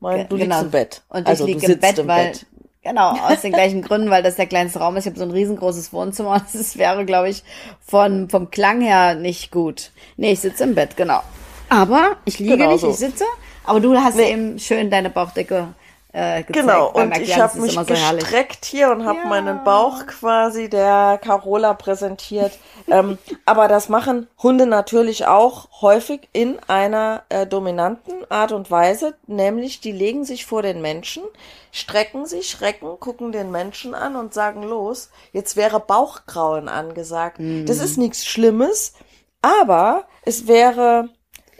[0.00, 0.56] mein, du genau.
[0.56, 1.02] liegst im Bett.
[1.08, 2.46] Und also, ich liege im Bett, im weil, Bett.
[2.82, 5.04] genau, aus den gleichen Gründen, weil das der kleinste Raum ist.
[5.04, 6.44] Ich habe so ein riesengroßes Wohnzimmer.
[6.52, 7.44] Das wäre, glaube ich,
[7.80, 9.90] von, vom Klang her nicht gut.
[10.16, 11.20] Nee, ich sitze im Bett, genau.
[11.68, 12.90] Aber ich liege genau nicht, so.
[12.90, 13.24] ich sitze.
[13.64, 14.32] Aber du hast nee.
[14.32, 15.68] eben schön deine Bauchdecke
[16.12, 16.52] äh, gezeigt.
[16.52, 19.26] Genau, und ich habe mich so gestreckt hier und habe ja.
[19.26, 22.58] meinen Bauch quasi der Carola präsentiert.
[22.88, 29.14] ähm, aber das machen Hunde natürlich auch häufig in einer äh, dominanten Art und Weise,
[29.26, 31.22] nämlich die legen sich vor den Menschen,
[31.70, 37.38] strecken sich, schrecken, gucken den Menschen an und sagen los, jetzt wäre Bauchgrauen angesagt.
[37.38, 37.66] Mhm.
[37.66, 38.94] Das ist nichts Schlimmes,
[39.42, 41.08] aber es wäre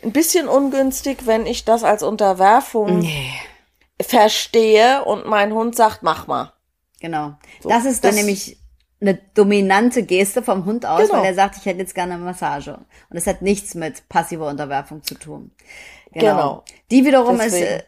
[0.02, 3.30] ein bisschen ungünstig, wenn ich das als Unterwerfung nee
[4.00, 6.52] verstehe und mein Hund sagt, mach mal.
[7.00, 7.34] Genau.
[7.60, 8.58] So, das ist dann das nämlich
[9.00, 11.20] eine dominante Geste vom Hund aus, genau.
[11.20, 12.74] weil er sagt, ich hätte jetzt gerne eine Massage.
[12.74, 15.52] Und das hat nichts mit passiver Unterwerfung zu tun.
[16.12, 16.20] Genau.
[16.20, 16.64] genau.
[16.90, 17.64] Die wiederum Deswegen.
[17.64, 17.84] ist,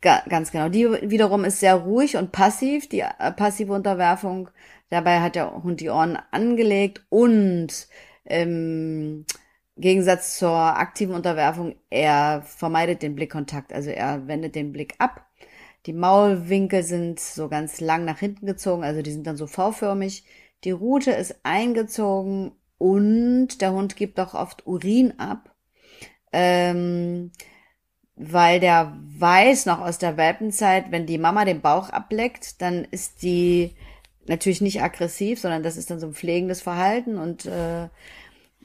[0.00, 4.48] äh, ganz genau, die wiederum ist sehr ruhig und passiv, die äh, passive Unterwerfung.
[4.90, 7.88] Dabei hat der Hund die Ohren angelegt und
[8.24, 9.26] im
[9.76, 15.23] Gegensatz zur aktiven Unterwerfung, er vermeidet den Blickkontakt, also er wendet den Blick ab
[15.86, 20.24] die Maulwinkel sind so ganz lang nach hinten gezogen, also die sind dann so V-förmig.
[20.64, 25.54] Die Rute ist eingezogen und der Hund gibt auch oft Urin ab,
[26.32, 27.32] ähm,
[28.16, 33.22] weil der weiß noch aus der Welpenzeit, wenn die Mama den Bauch ableckt, dann ist
[33.22, 33.74] die
[34.26, 37.88] natürlich nicht aggressiv, sondern das ist dann so ein pflegendes Verhalten und äh,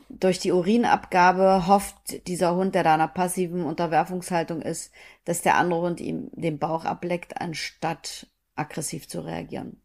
[0.10, 4.92] durch die Urinabgabe hofft dieser Hund, der da in einer passiven Unterwerfungshaltung ist,
[5.26, 9.82] dass der andere Hund ihm den Bauch ableckt, anstatt aggressiv zu reagieren.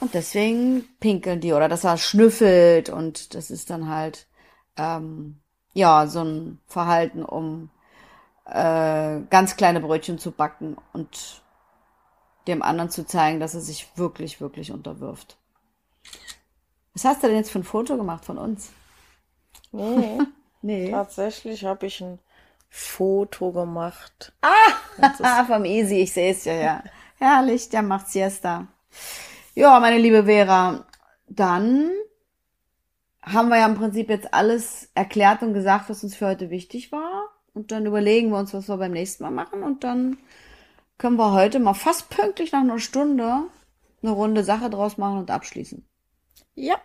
[0.00, 4.26] Und deswegen pinkeln die oder dass er schnüffelt und das ist dann halt
[4.76, 5.40] ähm,
[5.72, 7.70] ja so ein Verhalten, um
[8.44, 11.42] äh, ganz kleine Brötchen zu backen und
[12.46, 15.36] dem anderen zu zeigen, dass er sich wirklich, wirklich unterwirft.
[16.94, 18.70] Was hast du denn jetzt für ein Foto gemacht von uns?
[19.72, 20.18] Nee,
[20.62, 20.90] Nee.
[20.90, 22.18] tatsächlich habe ich ein
[22.68, 24.32] Foto gemacht.
[24.42, 26.84] Ah, vom Easy, ich sehe es ja, ja.
[27.18, 28.66] Herrlich, der macht Siesta.
[29.54, 30.86] Ja, meine liebe Vera,
[31.28, 31.90] dann
[33.22, 36.92] haben wir ja im Prinzip jetzt alles erklärt und gesagt, was uns für heute wichtig
[36.92, 37.28] war.
[37.54, 39.62] Und dann überlegen wir uns, was wir beim nächsten Mal machen.
[39.62, 40.18] Und dann
[40.96, 43.44] können wir heute mal fast pünktlich nach einer Stunde
[44.02, 45.84] eine runde Sache draus machen und abschließen.
[46.54, 46.76] Ja,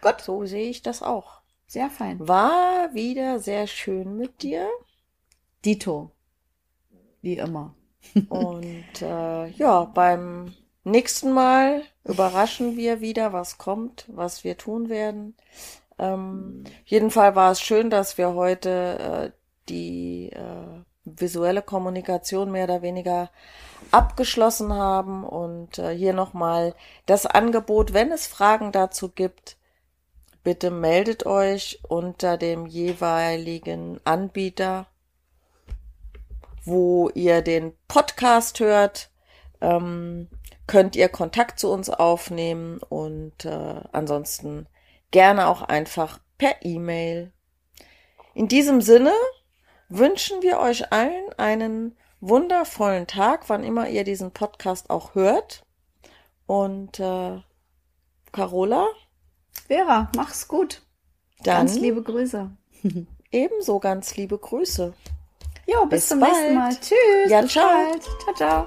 [0.00, 1.40] Gott, so sehe ich das auch.
[1.74, 2.20] Sehr fein.
[2.20, 4.68] War wieder sehr schön mit dir.
[5.64, 6.12] Dito.
[7.20, 7.74] Wie immer.
[8.28, 10.54] Und äh, ja, beim
[10.84, 15.34] nächsten Mal überraschen wir wieder, was kommt, was wir tun werden.
[15.98, 22.52] Ähm, auf jeden Fall war es schön, dass wir heute äh, die äh, visuelle Kommunikation
[22.52, 23.30] mehr oder weniger
[23.90, 29.56] abgeschlossen haben und äh, hier nochmal das Angebot, wenn es Fragen dazu gibt,
[30.44, 34.86] bitte meldet euch unter dem jeweiligen Anbieter
[36.64, 39.10] wo ihr den Podcast hört,
[39.60, 40.28] ähm,
[40.66, 44.66] könnt ihr Kontakt zu uns aufnehmen und äh, ansonsten
[45.10, 47.32] gerne auch einfach per E-Mail.
[48.34, 49.12] In diesem Sinne
[49.88, 55.64] wünschen wir euch allen einen wundervollen Tag, wann immer ihr diesen Podcast auch hört.
[56.46, 57.40] Und äh,
[58.32, 58.86] Carola,
[59.66, 60.82] Vera, mach's gut.
[61.44, 62.50] dann Ganz liebe Grüße.
[63.30, 64.92] ebenso ganz liebe Grüße.
[65.66, 66.32] Jo, bis, Bis zum bald.
[66.32, 66.70] nächsten Mal.
[66.74, 67.30] Tschüss.
[67.30, 67.66] Ja, bis ciao.
[67.66, 68.02] bald.
[68.02, 68.64] Ciao, ciao.